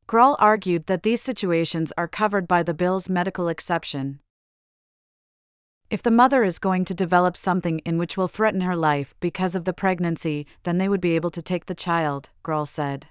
Grall 0.09 0.37
argued 0.40 0.87
that 0.87 1.05
these 1.05 1.22
situations 1.22 1.92
are 1.96 2.09
covered 2.09 2.48
by 2.48 2.62
the 2.64 2.74
bill's 2.74 3.09
medical 3.09 3.48
exception. 3.48 4.20
If 5.90 6.02
the 6.02 6.11
mother 6.11 6.42
is 6.42 6.59
going 6.59 6.85
to 6.87 6.94
develop 6.94 7.37
something 7.37 7.79
in 7.81 7.98
which 7.98 8.16
will 8.16 8.26
threaten 8.29 8.62
her 8.62 8.74
life 8.74 9.14
because 9.20 9.55
of 9.55 9.64
the 9.64 9.72
pregnancy, 9.72 10.44
then 10.64 10.79
they 10.79 10.88
would 10.88 11.00
be 11.00 11.14
able 11.14 11.31
to 11.31 11.42
take 11.42 11.66
the 11.66 11.74
child, 11.74 12.31
Grall 12.42 12.66
said. 12.66 13.07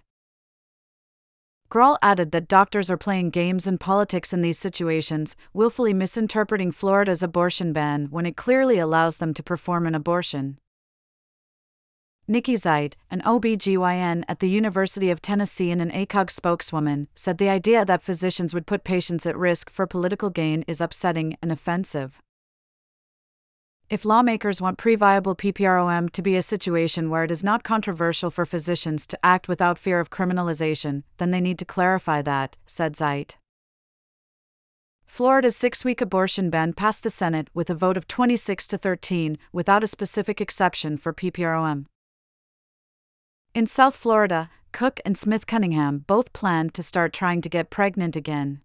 Grall 1.76 1.98
added 2.02 2.32
that 2.32 2.48
doctors 2.48 2.90
are 2.90 2.96
playing 2.96 3.32
games 3.32 3.68
and 3.68 3.78
politics 3.78 4.32
in 4.32 4.42
these 4.42 4.58
situations, 4.58 5.36
willfully 5.52 5.94
misinterpreting 5.94 6.72
Florida's 6.72 7.22
abortion 7.22 7.74
ban 7.74 8.08
when 8.12 8.26
it 8.26 8.38
clearly 8.38 8.80
allows 8.80 9.18
them 9.18 9.34
to 9.34 9.44
perform 9.44 9.86
an 9.86 9.94
abortion. 9.94 10.58
Nikki 12.30 12.54
Zite, 12.54 12.94
an 13.12 13.22
OB/GYN 13.26 14.24
at 14.30 14.40
the 14.40 14.50
University 14.50 15.12
of 15.12 15.22
Tennessee 15.22 15.70
and 15.70 15.82
an 15.82 15.92
ACOG 15.92 16.32
spokeswoman, 16.32 17.10
said 17.14 17.40
the 17.40 17.50
idea 17.50 17.84
that 17.84 18.04
physicians 18.04 18.54
would 18.54 18.66
put 18.66 18.86
patients 18.86 19.26
at 19.26 19.38
risk 19.38 19.70
for 19.70 19.86
political 19.86 20.30
gain 20.30 20.64
is 20.70 20.80
upsetting 20.80 21.36
and 21.42 21.52
offensive. 21.52 22.22
If 23.88 24.04
lawmakers 24.04 24.64
want 24.64 24.80
pre-viable 24.80 25.36
PPROM 25.36 26.10
to 26.14 26.22
be 26.24 26.36
a 26.36 26.42
situation 26.42 27.12
where 27.12 27.24
it 27.24 27.30
is 27.30 27.44
not 27.44 27.64
controversial 27.64 28.32
for 28.32 28.44
physicians 28.44 29.06
to 29.06 29.20
act 29.24 29.48
without 29.48 29.78
fear 29.78 30.00
of 30.00 30.10
criminalization, 30.10 31.04
then 31.18 31.30
they 31.30 31.40
need 31.40 31.60
to 31.60 31.66
clarify 31.66 32.24
that, 32.24 32.58
said 32.66 32.94
Zite. 32.94 33.36
Florida's 35.06 35.56
six 35.56 35.86
week 35.86 36.02
abortion 36.02 36.50
ban 36.50 36.74
passed 36.74 37.04
the 37.04 37.12
Senate 37.12 37.48
with 37.54 37.70
a 37.70 37.76
vote 37.76 37.96
of 37.96 38.08
26 38.08 38.66
to 38.68 38.78
13, 38.80 39.38
without 39.54 39.84
a 39.84 39.88
specific 39.88 40.42
exception 40.42 40.98
for 40.98 41.14
PPROM. 41.14 41.86
In 43.54 43.68
South 43.68 43.96
Florida, 43.96 44.50
Cook 44.72 45.00
and 45.06 45.16
Smith 45.16 45.46
Cunningham 45.46 46.00
both 46.08 46.34
planned 46.34 46.74
to 46.74 46.82
start 46.82 47.14
trying 47.14 47.40
to 47.42 47.50
get 47.50 47.70
pregnant 47.70 48.16
again. 48.16 48.62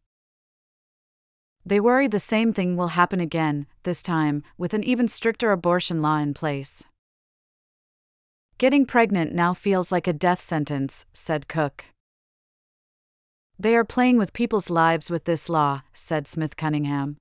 They 1.64 1.79
worry 1.79 2.09
the 2.09 2.18
same 2.18 2.53
thing 2.53 2.77
will 2.77 2.88
happen 2.88 3.20
again, 3.20 3.66
this 3.83 4.03
time, 4.03 4.42
with 4.57 4.73
an 4.75 4.83
even 4.85 5.09
stricter 5.09 5.53
abortion 5.53 6.01
law 6.01 6.18
in 6.18 6.35
place. 6.35 6.85
Getting 8.59 8.87
pregnant 8.87 9.33
now 9.33 9.55
feels 9.55 9.92
like 9.92 10.07
a 10.07 10.12
death 10.12 10.40
sentence, 10.40 11.07
said 11.12 11.49
Cook. 11.49 11.87
They 13.59 13.77
are 13.77 13.85
playing 13.85 14.16
with 14.16 14.33
people's 14.33 14.70
lives 14.70 15.11
with 15.11 15.25
this 15.25 15.49
law, 15.49 15.83
said 15.92 16.27
Smith 16.27 16.57
Cunningham. 16.57 17.18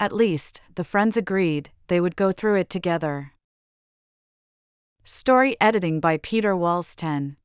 At 0.00 0.12
least, 0.12 0.62
the 0.74 0.84
friends 0.84 1.16
agreed 1.16 1.70
they 1.88 2.00
would 2.00 2.16
go 2.16 2.32
through 2.32 2.56
it 2.56 2.70
together. 2.70 3.32
Story 5.04 5.56
editing 5.60 6.00
by 6.00 6.16
Peter 6.16 6.54
Wallsten. 6.54 7.36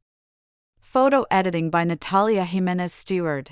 Photo 0.79 1.25
editing 1.29 1.69
by 1.69 1.83
Natalia 1.83 2.45
Jimenez 2.45 2.93
Stuart. 2.93 3.51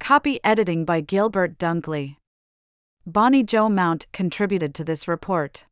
Copy 0.00 0.40
editing 0.42 0.84
by 0.84 1.00
Gilbert 1.00 1.58
Dunkley. 1.58 2.16
Bonnie 3.06 3.42
Jo 3.42 3.68
Mount 3.68 4.06
contributed 4.12 4.74
to 4.74 4.84
this 4.84 5.06
report. 5.06 5.66